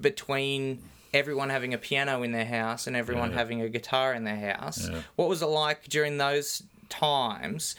between 0.00 0.82
everyone 1.14 1.50
having 1.50 1.74
a 1.74 1.78
piano 1.78 2.22
in 2.22 2.32
their 2.32 2.44
house 2.46 2.86
and 2.86 2.96
everyone 2.96 3.30
Yeah. 3.30 3.36
having 3.38 3.60
a 3.60 3.68
guitar 3.68 4.14
in 4.14 4.24
their 4.24 4.54
house. 4.54 4.88
Yeah. 4.88 5.02
What 5.16 5.28
was 5.28 5.42
it 5.42 5.46
like 5.46 5.84
during 5.88 6.18
those 6.18 6.62
times? 6.88 7.74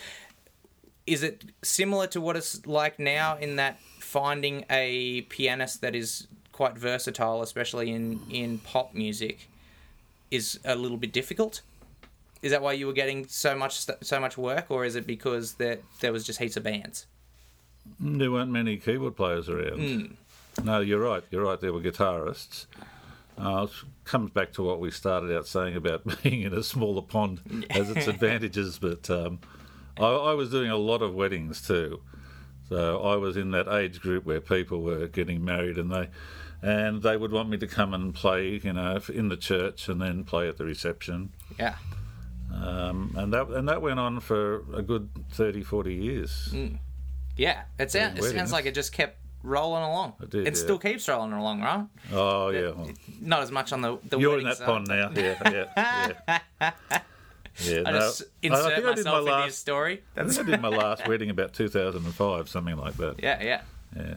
Is 1.06 1.24
it 1.24 1.44
similar 1.62 2.08
to 2.08 2.22
what 2.22 2.36
it's 2.36 2.66
like 2.66 2.98
now 3.00 3.38
in 3.38 3.58
that 3.58 3.80
finding 4.00 4.66
a 4.70 5.22
pianist 5.24 5.82
that 5.82 5.96
is 5.96 6.28
quite 6.52 6.78
versatile, 6.78 7.42
especially 7.42 7.92
in, 7.92 8.22
in 8.30 8.60
pop 8.60 8.94
music, 8.94 9.50
is 10.32 10.60
a 10.64 10.76
little 10.76 10.98
bit 10.98 11.12
difficult? 11.12 11.62
Is 12.42 12.52
that 12.52 12.62
why 12.62 12.74
you 12.74 12.88
were 12.88 12.94
getting 12.94 13.28
so 13.28 13.56
much 13.56 13.86
so 14.02 14.20
much 14.20 14.38
work, 14.38 14.66
or 14.70 14.84
is 14.84 14.96
it 14.96 15.08
because 15.08 15.54
there 15.54 15.80
there 16.02 16.12
was 16.12 16.26
just 16.26 16.40
heaps 16.40 16.58
of 16.58 16.64
bands? 16.64 17.06
There 18.00 18.32
weren't 18.32 18.52
many 18.52 18.78
keyboard 18.78 19.16
players 19.16 19.50
around. 19.50 20.18
No, 20.64 20.82
you're 20.82 21.00
right. 21.00 21.24
You're 21.32 21.44
right. 21.44 21.60
There 21.60 21.74
were 21.74 21.82
guitarists. 21.82 22.66
Uh, 23.38 23.68
it 23.70 23.86
comes 24.06 24.32
back 24.32 24.54
to 24.54 24.64
what 24.64 24.80
we 24.80 24.92
started 24.92 25.36
out 25.36 25.48
saying 25.48 25.76
about 25.76 26.04
being 26.24 26.42
in 26.42 26.54
a 26.54 26.64
smaller 26.64 27.02
pond 27.02 27.66
has 27.70 27.90
its 27.90 28.08
advantages, 28.14 28.78
but 28.78 29.10
um, 29.10 29.40
I, 30.00 30.06
I 30.06 30.34
was 30.34 30.50
doing 30.50 30.70
a 30.70 30.78
lot 30.78 31.02
of 31.02 31.14
weddings 31.14 31.62
too. 31.62 32.02
So 32.70 33.02
I 33.02 33.16
was 33.18 33.38
in 33.38 33.52
that 33.52 33.68
age 33.68 34.00
group 34.02 34.26
where 34.26 34.42
people 34.42 34.82
were 34.82 35.08
getting 35.08 35.44
married, 35.44 35.78
and 35.78 35.92
they 35.92 36.10
and 36.62 37.04
they 37.04 37.18
would 37.18 37.32
want 37.32 37.50
me 37.50 37.58
to 37.58 37.68
come 37.68 37.94
and 37.94 38.14
play, 38.16 38.60
you 38.64 38.74
know, 38.74 39.00
in 39.14 39.28
the 39.30 39.38
church 39.38 39.90
and 39.90 40.02
then 40.02 40.24
play 40.24 40.48
at 40.48 40.58
the 40.58 40.64
reception. 40.66 41.34
Yeah. 41.60 41.76
Um, 42.54 43.14
and 43.18 43.34
that 43.34 43.48
and 43.50 43.68
that 43.68 43.82
went 43.82 44.00
on 44.00 44.20
for 44.22 44.64
a 44.74 44.82
good 44.82 45.10
30, 45.32 45.62
40 45.64 45.94
years. 45.94 46.54
Yeah, 47.36 47.64
it, 47.80 47.92
sound, 47.92 48.18
it 48.18 48.24
sounds 48.24 48.52
like 48.52 48.66
it 48.66 48.76
just 48.76 48.94
kept 48.94 49.18
rolling 49.42 49.84
along. 49.84 50.14
It 50.22 50.30
did, 50.30 50.48
It 50.48 50.56
yeah. 50.56 50.62
still 50.62 50.78
keeps 50.78 51.08
rolling 51.10 51.34
along, 51.34 51.62
right? 51.62 51.86
Oh 52.14 52.50
yeah. 52.50 52.72
Not 53.20 53.42
as 53.42 53.52
much 53.52 53.74
on 53.74 53.82
the 53.82 53.98
the 54.08 54.18
You're 54.20 54.38
in 54.38 54.46
that 54.46 54.58
side. 54.58 54.66
pond 54.68 54.88
now. 54.88 55.12
Yeah, 55.16 55.36
yeah, 55.52 56.12
yeah. 56.62 56.72
Yeah, 57.62 57.84
I 57.86 57.92
no, 57.92 58.00
just 58.00 58.22
I 58.24 58.26
insert 58.48 58.76
think 58.76 58.86
I 58.88 58.94
did 58.96 59.06
my 59.06 59.12
myself 59.12 59.26
your 59.28 59.36
last. 59.40 59.58
story. 59.60 60.04
I 60.18 60.24
think 60.24 60.48
I 60.48 60.52
did 60.52 60.62
my 60.62 60.70
last 60.70 61.08
wedding 61.08 61.30
about 61.30 61.54
2005, 61.54 62.50
something 62.50 62.76
like 62.78 62.98
that. 62.98 63.16
Yeah, 63.22 63.42
yeah. 63.44 63.62
Yeah. 63.96 64.16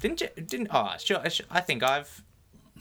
Didn't 0.00 0.20
you? 0.20 0.28
Didn't? 0.36 0.68
Oh, 0.72 0.94
sure. 0.98 1.18
I 1.18 1.30
I 1.50 1.60
think 1.60 1.82
I've. 1.82 2.22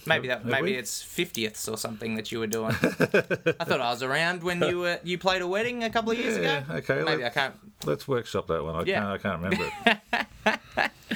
Maybe 0.05 0.27
that. 0.27 0.39
Have 0.39 0.47
Maybe 0.47 0.71
we? 0.71 0.77
it's 0.77 1.01
fiftieths 1.03 1.71
or 1.71 1.77
something 1.77 2.15
that 2.15 2.29
you 2.31 2.39
were 2.39 2.47
doing. 2.47 2.71
I 2.81 3.63
thought 3.63 3.79
I 3.79 3.91
was 3.91 4.03
around 4.03 4.43
when 4.43 4.61
you 4.61 4.79
were 4.79 4.99
you 5.03 5.17
played 5.17 5.41
a 5.41 5.47
wedding 5.47 5.83
a 5.85 5.89
couple 5.89 6.11
of 6.11 6.17
years 6.19 6.37
Yeah, 6.37 6.57
ago. 6.63 6.73
okay, 6.75 7.03
Maybe 7.05 7.23
I 7.23 7.29
can't. 7.29 7.55
Let's 7.85 8.05
workshop 8.07 8.47
that 8.47 8.63
one. 8.63 8.75
I 8.75 8.83
Yeah. 8.83 8.99
can't. 8.99 9.05
I 9.11 9.17
can't 9.19 9.41
remember 9.41 9.71
it. 9.85 10.91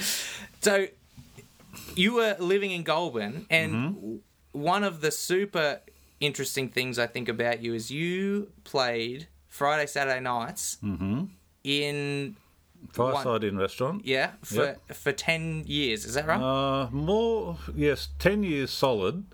So, 0.62 0.86
you 1.94 2.14
were 2.14 2.36
living 2.38 2.70
in 2.70 2.82
Goulburn, 2.82 3.46
and 3.50 3.72
Mm-hmm. 3.72 4.16
one 4.52 4.84
of 4.84 5.00
the 5.00 5.10
super 5.10 5.80
interesting 6.20 6.68
things 6.68 6.98
I 6.98 7.06
think 7.06 7.28
about 7.28 7.62
you 7.62 7.74
is 7.74 7.90
you 7.90 8.52
played 8.64 9.26
Friday, 9.48 9.86
Saturday 9.86 10.20
nights 10.20 10.78
Mm-hmm. 10.84 11.24
in 11.64 12.36
Fireside 12.92 13.44
Inn 13.44 13.58
restaurant. 13.58 14.06
yeah 14.06 14.32
for 14.42 14.54
Yep. 14.64 14.92
for 14.94 15.12
ten 15.12 15.64
years. 15.66 16.04
Is 16.04 16.14
that 16.14 16.26
right? 16.26 16.40
Uh, 16.40 16.88
more, 16.90 17.58
yes, 17.74 18.08
10 18.18 18.42
years 18.42 18.70
solid, 18.70 19.24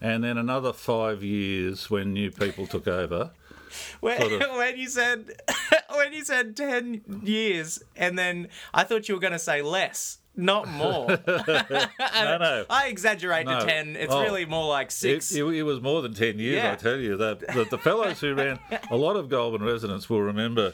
and 0.00 0.22
then 0.24 0.36
another 0.36 0.72
five 0.72 1.22
years 1.22 1.88
when 1.90 2.12
new 2.12 2.30
people 2.30 2.66
took 2.66 2.86
over. 2.86 3.30
when, 4.00 4.20
sort 4.20 4.32
of- 4.42 4.56
when 4.56 4.76
you 4.76 4.88
said 4.88 5.32
when 5.94 6.12
you 6.12 6.24
said 6.24 6.56
ten 6.56 7.00
years, 7.22 7.82
and 7.96 8.18
then 8.18 8.48
I 8.74 8.84
thought 8.84 9.08
you 9.08 9.14
were 9.14 9.20
going 9.20 9.32
to 9.32 9.38
say 9.38 9.62
less. 9.62 10.18
Not 10.34 10.66
more. 10.68 11.08
No, 11.28 12.38
no. 12.38 12.64
I 12.70 12.86
exaggerate 12.88 13.46
No. 13.46 13.60
to 13.60 13.66
ten. 13.66 13.96
It's 13.96 14.12
Oh. 14.12 14.22
really 14.22 14.44
more 14.46 14.68
like 14.68 14.90
six. 14.90 15.32
it, 15.34 15.42
it 15.44 15.62
was 15.64 15.80
more 15.80 16.00
than 16.02 16.14
10 16.14 16.38
years, 16.38 16.56
Yeah. 16.62 16.72
I 16.72 16.76
tell 16.76 16.96
you. 16.98 17.16
That 17.16 17.40
the, 17.40 17.64
the 17.64 17.78
fellows 17.78 18.20
who 18.20 18.34
ran, 18.34 18.58
a 18.90 18.96
lot 18.96 19.16
of 19.16 19.28
Goulburn 19.28 19.62
residents 19.62 20.08
will 20.08 20.22
remember 20.22 20.72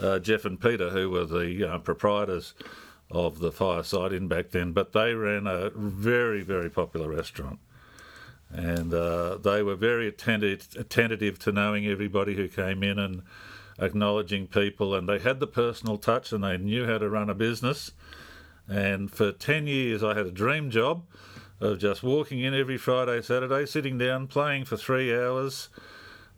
uh, 0.00 0.18
Jeff 0.20 0.44
and 0.44 0.60
Peter, 0.60 0.90
who 0.90 1.10
were 1.10 1.24
the 1.24 1.68
uh, 1.74 1.78
proprietors 1.78 2.54
of 3.10 3.40
the 3.40 3.50
Fireside 3.50 4.12
Inn 4.12 4.28
back 4.28 4.50
then, 4.50 4.72
but 4.72 4.92
they 4.92 5.14
ran 5.14 5.46
a 5.48 5.70
very, 5.74 6.42
very 6.42 6.70
popular 6.70 7.08
restaurant. 7.08 7.58
And 8.52 8.92
uh, 8.94 9.36
they 9.38 9.62
were 9.62 9.76
very 9.76 10.06
attentive, 10.08 10.68
attentive 10.76 11.38
to 11.40 11.52
knowing 11.52 11.86
everybody 11.86 12.34
who 12.36 12.48
came 12.48 12.82
in 12.82 12.98
and 12.98 13.22
acknowledging 13.78 14.46
people. 14.46 14.94
And 14.94 15.08
they 15.08 15.18
had 15.18 15.40
the 15.40 15.46
personal 15.46 15.98
touch 15.98 16.32
and 16.32 16.42
they 16.44 16.56
knew 16.56 16.86
how 16.86 16.98
to 16.98 17.08
run 17.08 17.28
a 17.30 17.34
business. 17.34 17.92
And 18.70 19.10
for 19.10 19.32
10 19.32 19.66
years, 19.66 20.04
I 20.04 20.14
had 20.14 20.26
a 20.26 20.30
dream 20.30 20.70
job 20.70 21.02
of 21.60 21.80
just 21.80 22.04
walking 22.04 22.38
in 22.38 22.54
every 22.54 22.78
Friday, 22.78 23.20
Saturday, 23.20 23.66
sitting 23.66 23.98
down, 23.98 24.28
playing 24.28 24.64
for 24.64 24.76
three 24.76 25.14
hours, 25.14 25.68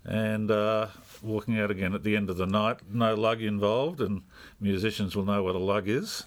and 0.05 0.51
uh, 0.51 0.87
walking 1.21 1.61
out 1.61 1.71
again 1.71 1.95
at 1.95 2.05
the 2.05 2.17
end 2.17 2.31
of 2.31 2.39
the 2.39 2.47
night. 2.47 2.79
No 2.91 3.15
lug 3.15 3.43
involved, 3.43 4.01
and 4.01 4.23
musicians 4.59 5.15
will 5.15 5.27
know 5.27 5.43
what 5.43 5.55
a 5.55 5.59
lug 5.59 5.89
is. 5.89 6.25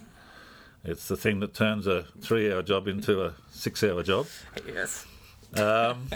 It's 0.84 1.08
the 1.08 1.18
thing 1.18 1.40
that 1.40 1.56
turns 1.56 1.88
a 1.88 2.04
three 2.22 2.54
hour 2.54 2.62
job 2.62 2.88
into 2.88 3.26
a 3.26 3.34
six 3.50 3.84
hour 3.84 4.04
job. 4.04 4.28
yes. 4.68 5.08
Um, 5.56 6.10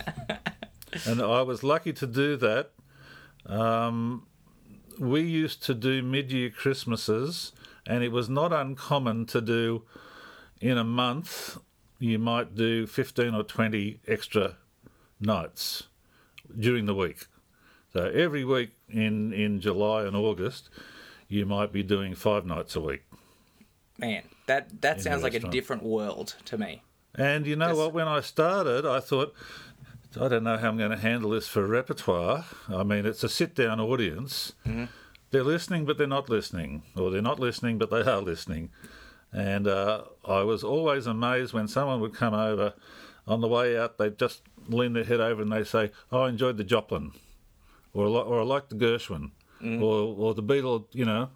and 1.07 1.19
I 1.19 1.41
was 1.41 1.63
lucky 1.63 1.93
to 1.93 2.05
do 2.05 2.37
that. 2.37 2.69
Um, 3.47 4.27
we 4.99 5.21
used 5.21 5.63
to 5.63 5.73
do 5.73 6.03
mid 6.03 6.31
year 6.31 6.51
Christmases, 6.51 7.53
and 7.89 8.03
it 8.03 8.11
was 8.11 8.29
not 8.29 8.53
uncommon 8.53 9.25
to 9.25 9.41
do 9.41 9.83
in 10.61 10.77
a 10.77 10.83
month, 10.83 11.57
you 11.97 12.19
might 12.19 12.55
do 12.55 12.85
15 12.85 13.33
or 13.33 13.43
20 13.43 13.99
extra 14.07 14.57
nights 15.19 15.83
during 16.57 16.85
the 16.85 16.93
week. 16.93 17.25
So 17.91 18.05
every 18.05 18.45
week 18.45 18.71
in, 18.87 19.33
in 19.33 19.59
July 19.59 20.03
and 20.03 20.15
August, 20.15 20.69
you 21.27 21.47
might 21.47 21.73
be 21.73 21.81
doing 21.81 22.13
five 22.13 22.45
nights 22.45 22.75
a 22.75 22.79
week. 22.79 23.01
Man, 23.97 24.23
that 24.45 24.81
that 24.81 25.01
sounds 25.01 25.23
like 25.23 25.33
a 25.33 25.39
different 25.39 25.83
world 25.83 26.35
to 26.45 26.57
me. 26.57 26.83
And 27.15 27.45
you 27.47 27.55
know 27.55 27.75
what? 27.75 27.93
When 27.93 28.07
I 28.07 28.21
started, 28.21 28.85
I 28.85 28.99
thought, 28.99 29.33
I 30.19 30.27
don't 30.27 30.43
know 30.43 30.57
how 30.57 30.69
I'm 30.69 30.77
going 30.77 30.91
to 30.91 30.97
handle 30.97 31.31
this 31.31 31.47
for 31.47 31.65
repertoire. 31.65 32.45
I 32.69 32.83
mean, 32.83 33.05
it's 33.05 33.23
a 33.23 33.29
sit 33.29 33.55
down 33.55 33.79
audience. 33.79 34.53
Mm-hmm. 34.65 34.85
They're 35.31 35.43
listening, 35.43 35.85
but 35.85 35.97
they're 35.97 36.07
not 36.07 36.29
listening. 36.29 36.83
Or 36.95 37.11
they're 37.11 37.21
not 37.21 37.39
listening, 37.39 37.77
but 37.77 37.91
they 37.91 38.01
are 38.01 38.21
listening. 38.21 38.69
And 39.31 39.67
uh, 39.67 40.03
I 40.25 40.41
was 40.41 40.63
always 40.63 41.05
amazed 41.05 41.53
when 41.53 41.67
someone 41.67 41.99
would 42.01 42.13
come 42.13 42.33
over 42.33 42.73
on 43.27 43.41
the 43.41 43.47
way 43.47 43.77
out, 43.77 43.97
they'd 43.99 44.17
just 44.17 44.41
lean 44.67 44.93
their 44.93 45.03
head 45.03 45.21
over 45.21 45.43
and 45.43 45.51
they 45.51 45.63
say, 45.63 45.91
oh, 46.11 46.21
I 46.21 46.29
enjoyed 46.29 46.57
the 46.57 46.63
Joplin. 46.63 47.11
Or, 47.93 48.07
or 48.07 48.41
I 48.41 48.43
like 48.43 48.69
the 48.69 48.75
Gershwin. 48.75 49.31
Or, 49.83 50.15
or 50.17 50.33
the 50.33 50.41
Beatles, 50.41 50.85
you 50.93 51.05
know, 51.05 51.29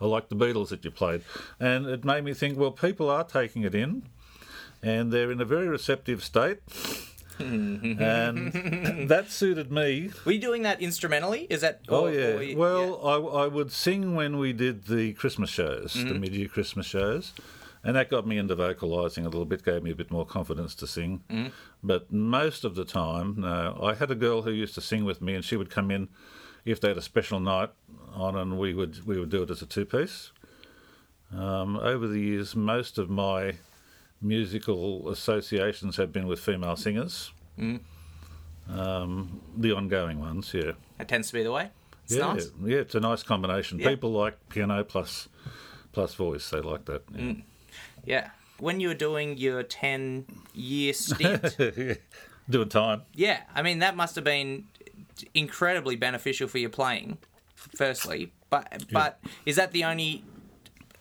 I 0.00 0.06
like 0.06 0.30
the 0.30 0.36
Beatles 0.36 0.70
that 0.70 0.84
you 0.84 0.90
played. 0.90 1.22
And 1.60 1.86
it 1.86 2.04
made 2.04 2.24
me 2.24 2.32
think, 2.34 2.58
well, 2.58 2.72
people 2.72 3.10
are 3.10 3.24
taking 3.24 3.62
it 3.62 3.74
in 3.74 4.04
and 4.82 5.12
they're 5.12 5.30
in 5.30 5.40
a 5.40 5.44
very 5.44 5.68
receptive 5.68 6.24
state. 6.24 6.58
Mm-hmm. 7.38 8.02
and 8.02 9.08
that 9.08 9.30
suited 9.30 9.70
me. 9.70 10.10
Were 10.24 10.32
you 10.32 10.40
doing 10.40 10.62
that 10.62 10.80
instrumentally? 10.80 11.46
Is 11.50 11.60
that? 11.60 11.80
Oh 11.88 12.06
or- 12.06 12.12
yeah. 12.12 12.40
you- 12.40 12.56
well, 12.56 13.00
I, 13.06 13.44
I 13.44 13.46
would 13.46 13.72
sing 13.72 14.14
when 14.14 14.38
we 14.38 14.52
did 14.52 14.86
the 14.86 15.12
Christmas 15.14 15.50
shows, 15.50 15.94
the 15.94 16.00
mm-hmm. 16.00 16.20
mid-year 16.20 16.48
Christmas 16.48 16.86
shows, 16.86 17.32
and 17.82 17.96
that 17.96 18.10
got 18.10 18.26
me 18.26 18.38
into 18.38 18.56
vocalising 18.56 19.22
a 19.24 19.28
little 19.28 19.44
bit, 19.44 19.64
gave 19.64 19.82
me 19.82 19.90
a 19.90 19.96
bit 19.96 20.10
more 20.10 20.26
confidence 20.26 20.74
to 20.76 20.86
sing. 20.86 21.22
Mm-hmm. 21.30 21.48
But 21.82 22.12
most 22.12 22.64
of 22.64 22.74
the 22.74 22.84
time, 22.84 23.36
no. 23.38 23.78
I 23.82 23.94
had 23.94 24.10
a 24.10 24.16
girl 24.16 24.42
who 24.42 24.50
used 24.50 24.74
to 24.74 24.80
sing 24.80 25.04
with 25.04 25.22
me, 25.22 25.34
and 25.34 25.44
she 25.44 25.56
would 25.56 25.70
come 25.70 25.90
in 25.90 26.08
if 26.64 26.80
they 26.80 26.88
had 26.88 26.98
a 26.98 27.02
special 27.02 27.40
night 27.40 27.70
on, 28.14 28.36
and 28.36 28.58
we 28.58 28.74
would 28.74 29.06
we 29.06 29.18
would 29.18 29.30
do 29.30 29.42
it 29.42 29.50
as 29.50 29.62
a 29.62 29.66
two-piece. 29.66 30.32
Um, 31.32 31.76
over 31.76 32.06
the 32.06 32.20
years, 32.20 32.56
most 32.56 32.96
of 32.98 33.10
my 33.10 33.56
musical 34.20 35.08
associations 35.10 35.96
have 35.96 36.12
been 36.12 36.26
with 36.26 36.40
female 36.40 36.76
singers. 36.76 37.32
Um, 38.68 39.40
the 39.56 39.72
ongoing 39.72 40.18
ones, 40.20 40.52
yeah. 40.52 40.72
That 40.98 41.08
tends 41.08 41.28
to 41.28 41.34
be 41.34 41.42
the 41.42 41.52
way. 41.52 41.70
It's 42.04 42.16
yeah, 42.16 42.32
nice. 42.32 42.50
yeah, 42.64 42.78
it's 42.78 42.94
a 42.94 43.00
nice 43.00 43.22
combination. 43.22 43.78
Yeah. 43.78 43.88
People 43.90 44.12
like 44.12 44.36
piano 44.48 44.82
plus 44.84 45.28
plus 45.92 46.14
voice. 46.14 46.48
They 46.50 46.60
like 46.60 46.84
that. 46.86 47.02
Yeah. 47.14 47.32
Yeah. 48.04 48.30
When 48.58 48.80
you 48.80 48.88
were 48.88 48.94
doing 48.94 49.36
your 49.38 49.62
10 49.62 50.26
year 50.54 50.92
stint, 50.92 51.56
Yeah. 51.76 51.94
Doing 52.50 52.68
time. 52.70 53.02
yeah, 53.14 53.42
I 53.54 53.60
mean, 53.60 53.80
that 53.80 53.94
must 53.94 54.14
have 54.14 54.24
been 54.24 54.64
incredibly 55.34 55.96
beneficial 55.96 56.48
for 56.48 56.56
your 56.56 56.70
playing, 56.70 57.18
firstly. 57.76 58.32
But 58.48 58.86
but 58.90 59.20
is 59.44 59.56
that 59.56 59.72
the 59.72 59.84
only 59.84 60.24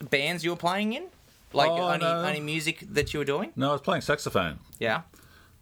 bands 0.09 0.43
you 0.43 0.49
were 0.49 0.57
playing 0.57 0.91
in? 0.91 1.07
Like, 1.53 1.69
Oh, 1.69 1.77
only, 1.89 1.99
no. 1.99 2.21
only 2.25 2.39
music 2.41 2.83
that 2.91 3.13
you 3.13 3.19
were 3.19 3.25
doing? 3.25 3.51
No, 3.55 3.69
I 3.69 3.71
was 3.73 3.81
playing 3.81 4.01
saxophone. 4.01 4.59
Yeah. 4.79 5.01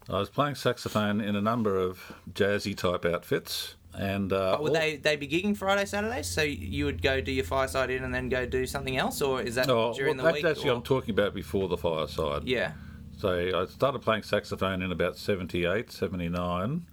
I 0.08 0.18
was 0.18 0.28
playing 0.28 0.54
saxophone 0.56 1.20
in 1.20 1.34
a 1.36 1.40
number 1.40 1.76
of 1.78 2.12
jazzy 2.32 2.76
type 2.76 3.04
outfits, 3.04 3.74
and 3.94 4.32
uh, 4.32 4.52
But 4.52 4.62
would 4.62 4.68
all- 4.70 4.74
they 4.80 4.96
they 4.96 5.16
be 5.16 5.26
gigging 5.26 5.56
Friday, 5.56 5.84
Saturdays? 5.84 6.28
So 6.28 6.42
you 6.42 6.84
would 6.84 7.02
go 7.02 7.20
do 7.20 7.32
your 7.32 7.44
Fireside 7.44 7.90
Inn 7.90 8.04
and 8.04 8.14
then 8.14 8.28
go 8.28 8.46
do 8.46 8.66
something 8.66 8.96
else, 8.96 9.20
or 9.22 9.42
is 9.42 9.54
that 9.56 9.68
Oh, 9.68 9.92
during 9.94 10.16
well, 10.16 10.26
the 10.26 10.32
that's 10.32 10.42
week? 10.44 10.50
actually 10.52 10.70
or- 10.70 10.76
I'm 10.76 10.82
talking 10.82 11.10
about 11.10 11.34
before 11.34 11.68
the 11.68 11.76
fireside. 11.76 12.44
yeah. 12.44 12.72
So 13.18 13.30
I 13.62 13.64
started 13.66 14.00
playing 14.02 14.24
saxophone 14.24 14.82
in 14.82 14.92
about 14.92 15.16
78, 15.16 15.90
79. 15.90 16.86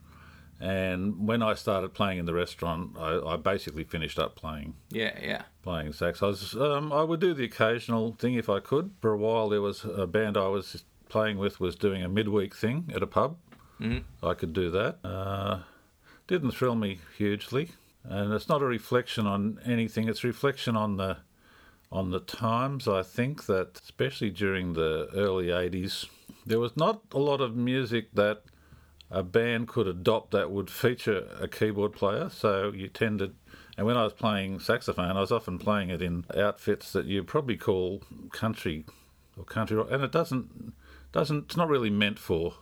And 0.63 1.27
when 1.27 1.43
I 1.43 1.55
started 1.55 1.93
playing 1.93 2.19
in 2.19 2.25
the 2.25 2.33
restaurant, 2.33 2.95
I, 2.97 3.19
I 3.19 3.35
basically 3.35 3.83
finished 3.83 4.17
up 4.17 4.35
playing 4.37 4.75
Yeah, 4.91 5.11
yeah. 5.21 5.41
playing 5.61 5.91
sax. 5.91 6.23
I 6.23 6.27
was 6.27 6.55
um, 6.55 6.93
I 6.93 7.03
would 7.03 7.19
do 7.19 7.33
the 7.33 7.43
occasional 7.43 8.13
thing 8.13 8.35
if 8.35 8.47
I 8.49 8.59
could. 8.61 8.91
For 9.01 9.11
a 9.11 9.17
while, 9.17 9.49
there 9.49 9.61
was 9.61 9.83
a 9.83 10.07
band 10.07 10.37
I 10.37 10.47
was 10.47 10.85
playing 11.09 11.37
with 11.37 11.59
was 11.59 11.75
doing 11.75 12.01
a 12.01 12.07
midweek 12.07 12.55
thing 12.55 12.89
at 12.95 13.03
a 13.03 13.07
pub. 13.07 13.35
Mm-hmm. 13.81 14.25
I 14.25 14.33
could 14.35 14.53
do 14.53 14.71
that. 14.71 14.99
Uh, 15.03 15.59
didn't 16.27 16.51
thrill 16.51 16.75
me 16.75 16.99
hugely, 17.17 17.71
and 18.05 18.31
it's 18.31 18.47
not 18.47 18.61
a 18.61 18.65
reflection 18.65 19.27
on 19.27 19.59
anything. 19.65 20.07
It's 20.07 20.23
a 20.23 20.27
reflection 20.27 20.77
on 20.77 20.95
the 20.95 21.17
on 21.91 22.11
the 22.11 22.21
times. 22.21 22.87
I 22.87 23.03
think 23.03 23.47
that 23.47 23.81
especially 23.83 24.29
during 24.29 24.73
the 24.73 25.09
early 25.13 25.47
'80s, 25.47 26.05
there 26.45 26.59
was 26.61 26.77
not 26.77 27.01
a 27.11 27.19
lot 27.19 27.41
of 27.41 27.53
music 27.53 28.13
that 28.13 28.43
a 29.13 29.23
band 29.23 29.67
could 29.67 29.87
adopt 29.87 30.31
that 30.31 30.51
would 30.51 30.69
feature 30.69 31.27
a 31.39 31.47
keyboard 31.47 31.93
player. 31.93 32.29
So 32.29 32.71
you 32.71 32.87
tended, 32.87 33.35
and 33.77 33.85
when 33.85 33.95
I 33.95 34.03
was 34.03 34.13
playing 34.13 34.59
saxophone, 34.59 35.15
I 35.15 35.21
was 35.21 35.31
often 35.31 35.59
playing 35.59 35.89
it 35.89 36.01
in 36.01 36.25
outfits 36.35 36.91
that 36.93 37.05
you 37.05 37.23
probably 37.23 37.55
call 37.55 38.01
country 38.31 38.85
or 39.37 39.43
country 39.43 39.77
rock, 39.77 39.87
and 39.91 40.03
it 40.03 40.11
doesn't 40.11 40.73
doesn't 41.11 41.45
it's 41.45 41.57
not 41.57 41.69
really 41.69 41.91
meant 41.91 42.17
for 42.17 42.55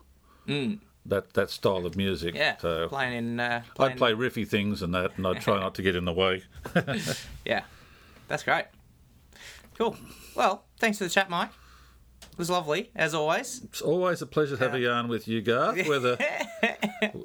that 1.06 1.34
that 1.34 1.50
style 1.50 1.86
of 1.86 1.96
music. 1.96 2.36
Mm. 2.36 2.38
Yeah. 2.38 2.58
So 2.58 2.88
playing 2.90 3.14
in. 3.14 3.40
Uh, 3.40 3.64
playing, 3.74 3.94
I'd 3.94 3.98
play 3.98 4.12
riffy 4.14 4.48
things 4.48 4.82
and 4.82 4.94
that, 4.94 5.18
and 5.18 5.26
I'd 5.26 5.42
try 5.42 5.60
not 5.60 5.74
to 5.76 5.82
get 5.82 5.96
in 5.96 6.06
the 6.06 6.14
way. 6.14 6.44
Yeah. 7.46 7.64
That's 8.28 8.44
great. 8.44 8.66
Cool. 9.78 9.98
Well, 10.36 10.64
thanks 10.80 10.98
for 10.98 11.04
the 11.06 11.10
chat, 11.10 11.30
Mike. 11.30 11.50
Was 12.42 12.50
lovely, 12.50 12.90
as 12.96 13.14
always. 13.14 13.62
It's 13.66 13.82
always 13.82 14.24
a 14.24 14.26
pleasure 14.26 14.58
to 14.58 14.64
have 14.64 14.74
a 14.74 14.80
yarn 14.80 15.08
with 15.08 15.28
you, 15.28 15.44
Garth. 15.44 15.88
Whether 15.88 16.18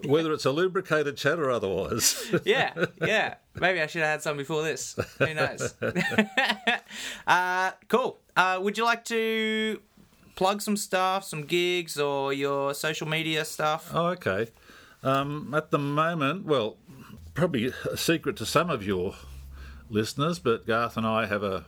whether 0.04 0.30
it's 0.34 0.44
a 0.44 0.50
lubricated 0.50 1.16
chat 1.16 1.38
or 1.38 1.50
otherwise. 1.50 2.22
Yeah, 2.44 2.74
yeah. 3.00 3.36
Maybe 3.54 3.80
I 3.80 3.86
should 3.86 4.02
have 4.02 4.10
had 4.10 4.22
some 4.22 4.36
before 4.36 4.62
this. 4.62 4.94
Who 5.18 5.32
knows? 5.32 5.74
uh, 7.26 7.70
cool. 7.88 8.18
Uh, 8.36 8.60
would 8.62 8.76
you 8.76 8.84
like 8.84 9.06
to 9.06 9.80
plug 10.34 10.60
some 10.60 10.76
stuff, 10.76 11.24
some 11.24 11.44
gigs, 11.44 11.98
or 11.98 12.34
your 12.34 12.74
social 12.74 13.08
media 13.08 13.46
stuff? 13.46 13.90
Oh, 13.94 14.08
okay. 14.08 14.48
Um, 15.02 15.54
at 15.56 15.70
the 15.70 15.78
moment, 15.78 16.44
well, 16.44 16.76
probably 17.32 17.72
a 17.90 17.96
secret 17.96 18.36
to 18.36 18.44
some 18.44 18.68
of 18.68 18.86
your 18.86 19.14
listeners, 19.88 20.38
but 20.38 20.66
Garth 20.66 20.98
and 20.98 21.06
I 21.06 21.24
have 21.24 21.42
a 21.42 21.64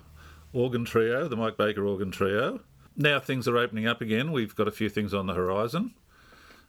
organ 0.52 0.84
trio, 0.84 1.28
the 1.28 1.36
Mike 1.36 1.56
Baker 1.56 1.86
organ 1.86 2.10
trio. 2.10 2.60
Now 2.98 3.20
things 3.20 3.46
are 3.48 3.56
opening 3.56 3.86
up 3.86 4.00
again. 4.02 4.32
We've 4.32 4.54
got 4.54 4.68
a 4.68 4.72
few 4.72 4.88
things 4.90 5.14
on 5.14 5.26
the 5.26 5.34
horizon. 5.34 5.94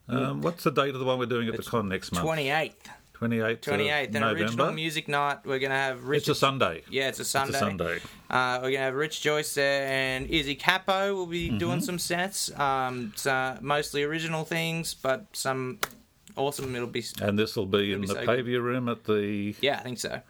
Um, 0.07 0.41
what's 0.41 0.63
the 0.63 0.71
date 0.71 0.93
of 0.93 0.99
the 0.99 1.05
one 1.05 1.19
we're 1.19 1.25
doing 1.25 1.47
at 1.49 1.57
the 1.57 1.63
con 1.63 1.89
next 1.89 2.11
month? 2.11 2.25
28th. 2.27 2.73
28th, 3.19 3.59
28th. 3.61 4.09
of 4.09 4.15
An 4.15 4.23
original 4.23 4.49
November. 4.55 4.71
music 4.71 5.07
night. 5.09 5.39
We're 5.43 5.59
going 5.59 5.71
to 5.71 5.75
have 5.75 6.05
Rich. 6.05 6.19
It's 6.21 6.29
a 6.29 6.35
Sunday. 6.35 6.83
yeah, 6.89 7.09
it's 7.09 7.19
a 7.19 7.25
Sunday. 7.25 7.49
It's 7.49 7.57
a 7.57 7.59
Sunday. 7.59 7.99
Uh, 8.29 8.59
we're 8.61 8.71
gonna 8.71 8.83
have 8.85 8.93
Rich 8.95 9.21
Joyce 9.21 9.55
there 9.55 9.85
and 9.87 10.27
Izzy 10.29 10.55
Capo 10.55 11.13
will 11.15 11.25
be 11.25 11.49
Mm-hmm. 11.49 11.57
doing 11.57 11.81
some 11.81 11.99
sets. 11.99 12.49
Um, 12.57 13.09
it's, 13.13 13.25
uh, 13.25 13.57
mostly 13.59 14.03
original 14.03 14.45
things, 14.45 14.93
but 14.93 15.25
some 15.33 15.79
awesome. 16.37 16.73
It'll 16.75 16.87
be 16.87 17.03
And 17.21 17.37
this 17.37 17.55
will 17.57 17.65
be 17.65 17.91
in 17.91 18.01
be 18.01 18.07
the 18.07 18.13
so. 18.13 18.25
Pavia 18.25 18.61
room 18.61 18.87
at 18.87 19.03
the. 19.03 19.53
yeah, 19.61 19.79
I 19.79 19.83
think 19.83 19.99
so. 19.99 20.21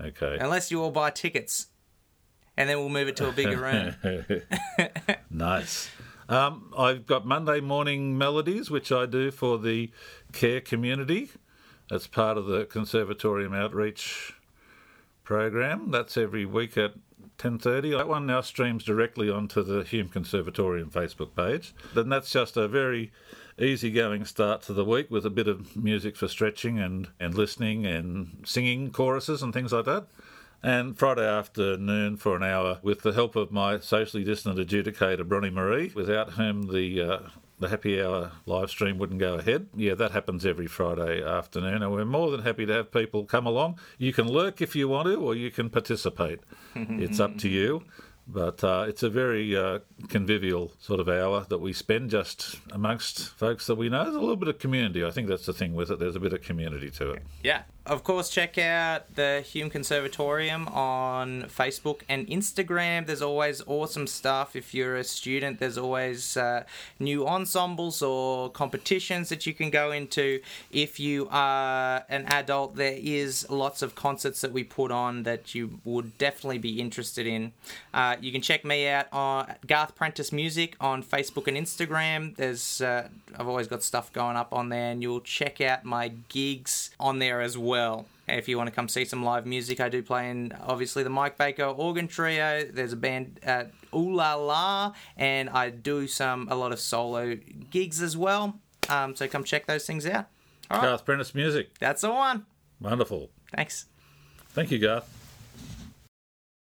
Okay. 0.00 0.36
Unless 0.40 0.70
you 0.70 0.80
all 0.82 0.90
buy 0.92 1.10
tickets, 1.10 1.66
and 2.56 2.68
then 2.68 2.78
we'll 2.78 2.88
move 2.88 3.08
it 3.08 3.16
to 3.16 3.28
a 3.28 3.32
bigger 3.32 3.60
room. 3.60 4.42
nice. 5.30 5.90
Um, 6.28 6.72
I've 6.76 7.06
got 7.06 7.24
Monday 7.24 7.60
morning 7.60 8.18
melodies, 8.18 8.68
which 8.68 8.90
I 8.90 9.06
do 9.06 9.30
for 9.30 9.58
the 9.58 9.92
care 10.32 10.60
community. 10.60 11.30
That's 11.88 12.08
part 12.08 12.36
of 12.36 12.46
the 12.46 12.64
Conservatorium 12.64 13.54
outreach 13.54 14.34
program. 15.22 15.92
That's 15.92 16.16
every 16.16 16.44
week 16.44 16.76
at 16.76 16.94
10.30. 17.38 17.96
That 17.96 18.08
one 18.08 18.26
now 18.26 18.40
streams 18.40 18.82
directly 18.82 19.30
onto 19.30 19.62
the 19.62 19.84
Hume 19.84 20.08
Conservatorium 20.08 20.90
Facebook 20.90 21.36
page. 21.36 21.74
Then 21.94 22.08
that's 22.08 22.30
just 22.30 22.56
a 22.56 22.66
very 22.66 23.12
easygoing 23.58 24.24
start 24.24 24.62
to 24.62 24.72
the 24.72 24.84
week 24.84 25.10
with 25.10 25.24
a 25.24 25.30
bit 25.30 25.48
of 25.48 25.76
music 25.76 26.16
for 26.16 26.28
stretching 26.28 26.78
and, 26.78 27.08
and 27.20 27.34
listening 27.34 27.86
and 27.86 28.42
singing 28.44 28.90
choruses 28.90 29.42
and 29.42 29.52
things 29.52 29.72
like 29.72 29.84
that. 29.84 30.06
And 30.62 30.98
Friday 30.98 31.26
afternoon 31.26 32.16
for 32.16 32.36
an 32.36 32.42
hour 32.42 32.78
with 32.82 33.02
the 33.02 33.12
help 33.12 33.36
of 33.36 33.52
my 33.52 33.78
socially 33.78 34.24
distant 34.24 34.58
adjudicator, 34.58 35.26
Bronnie 35.26 35.52
Marie, 35.52 35.92
without 35.94 36.32
whom 36.32 36.72
the 36.72 37.00
uh, 37.00 37.18
the 37.58 37.68
happy 37.68 38.02
hour 38.02 38.32
live 38.44 38.70
stream 38.70 38.98
wouldn't 38.98 39.20
go 39.20 39.34
ahead. 39.34 39.68
Yeah, 39.74 39.94
that 39.94 40.10
happens 40.10 40.44
every 40.44 40.66
Friday 40.66 41.22
afternoon, 41.22 41.82
and 41.82 41.92
we're 41.92 42.04
more 42.04 42.30
than 42.30 42.42
happy 42.42 42.66
to 42.66 42.72
have 42.72 42.92
people 42.92 43.24
come 43.24 43.46
along. 43.46 43.78
You 43.98 44.12
can 44.12 44.26
lurk 44.26 44.60
if 44.60 44.76
you 44.76 44.88
want 44.88 45.06
to, 45.06 45.16
or 45.16 45.34
you 45.34 45.50
can 45.50 45.70
participate. 45.70 46.40
it's 46.74 47.20
up 47.20 47.38
to 47.38 47.48
you. 47.48 47.82
But 48.28 48.64
uh, 48.64 48.86
it's 48.88 49.04
a 49.04 49.08
very 49.08 49.56
uh, 49.56 49.78
convivial 50.08 50.72
sort 50.80 50.98
of 50.98 51.08
hour 51.08 51.46
that 51.48 51.58
we 51.58 51.72
spend 51.72 52.10
just 52.10 52.58
amongst 52.72 53.28
folks 53.30 53.68
that 53.68 53.76
we 53.76 53.88
know. 53.88 54.02
There's 54.02 54.16
a 54.16 54.20
little 54.20 54.36
bit 54.36 54.48
of 54.48 54.58
community. 54.58 55.04
I 55.04 55.12
think 55.12 55.28
that's 55.28 55.46
the 55.46 55.52
thing 55.52 55.74
with 55.74 55.92
it. 55.92 56.00
There's 56.00 56.16
a 56.16 56.20
bit 56.20 56.32
of 56.32 56.42
community 56.42 56.90
to 56.90 57.12
it. 57.12 57.22
Yeah. 57.44 57.62
Of 57.86 58.02
course, 58.02 58.30
check 58.30 58.58
out 58.58 59.14
the 59.14 59.44
Hume 59.46 59.70
Conservatorium 59.70 60.66
on 60.66 61.44
Facebook 61.44 62.00
and 62.08 62.26
Instagram. 62.26 63.06
There's 63.06 63.22
always 63.22 63.62
awesome 63.64 64.08
stuff. 64.08 64.56
If 64.56 64.74
you're 64.74 64.96
a 64.96 65.04
student, 65.04 65.60
there's 65.60 65.78
always 65.78 66.36
uh, 66.36 66.64
new 66.98 67.28
ensembles 67.28 68.02
or 68.02 68.50
competitions 68.50 69.28
that 69.28 69.46
you 69.46 69.54
can 69.54 69.70
go 69.70 69.92
into. 69.92 70.40
If 70.72 70.98
you 70.98 71.28
are 71.30 72.04
an 72.08 72.24
adult, 72.26 72.74
there 72.74 72.98
is 73.00 73.48
lots 73.48 73.82
of 73.82 73.94
concerts 73.94 74.40
that 74.40 74.50
we 74.50 74.64
put 74.64 74.90
on 74.90 75.22
that 75.22 75.54
you 75.54 75.78
would 75.84 76.18
definitely 76.18 76.58
be 76.58 76.80
interested 76.80 77.24
in. 77.24 77.52
Uh, 77.94 78.16
you 78.20 78.32
can 78.32 78.42
check 78.42 78.64
me 78.64 78.88
out 78.88 79.06
on 79.12 79.54
Garth 79.64 79.94
Prentice 79.94 80.32
Music 80.32 80.74
on 80.80 81.04
Facebook 81.04 81.46
and 81.46 81.56
Instagram. 81.56 82.34
There's 82.34 82.80
uh, 82.80 83.06
I've 83.38 83.46
always 83.46 83.68
got 83.68 83.84
stuff 83.84 84.12
going 84.12 84.36
up 84.36 84.52
on 84.52 84.70
there, 84.70 84.90
and 84.90 85.02
you'll 85.02 85.20
check 85.20 85.60
out 85.60 85.84
my 85.84 86.08
gigs 86.28 86.90
on 86.98 87.20
there 87.20 87.40
as 87.40 87.56
well. 87.76 88.06
If 88.26 88.48
you 88.48 88.56
want 88.56 88.68
to 88.68 88.74
come 88.74 88.88
see 88.88 89.04
some 89.04 89.22
live 89.22 89.44
music, 89.46 89.80
I 89.80 89.88
do 89.88 90.02
play 90.02 90.30
in 90.30 90.52
obviously 90.66 91.02
the 91.02 91.10
Mike 91.10 91.36
Baker 91.36 91.64
organ 91.64 92.08
trio. 92.08 92.64
There's 92.64 92.92
a 92.94 92.96
band 92.96 93.38
at 93.42 93.70
Ooh 93.94 94.14
La 94.14 94.34
La, 94.34 94.94
and 95.16 95.50
I 95.50 95.70
do 95.70 96.08
some 96.08 96.48
a 96.50 96.54
lot 96.56 96.72
of 96.72 96.80
solo 96.80 97.36
gigs 97.70 98.00
as 98.00 98.16
well. 98.16 98.58
Um, 98.88 99.14
so 99.14 99.28
come 99.28 99.44
check 99.44 99.66
those 99.66 99.86
things 99.86 100.06
out. 100.06 100.26
All 100.70 100.78
right, 100.78 100.86
Garth 100.88 101.04
Prentice 101.04 101.34
Music. 101.34 101.78
that's 101.78 102.00
the 102.00 102.10
one. 102.10 102.46
Wonderful. 102.80 103.30
Thanks. 103.54 103.86
Thank 104.50 104.70
you, 104.70 104.78
Garth. 104.78 105.15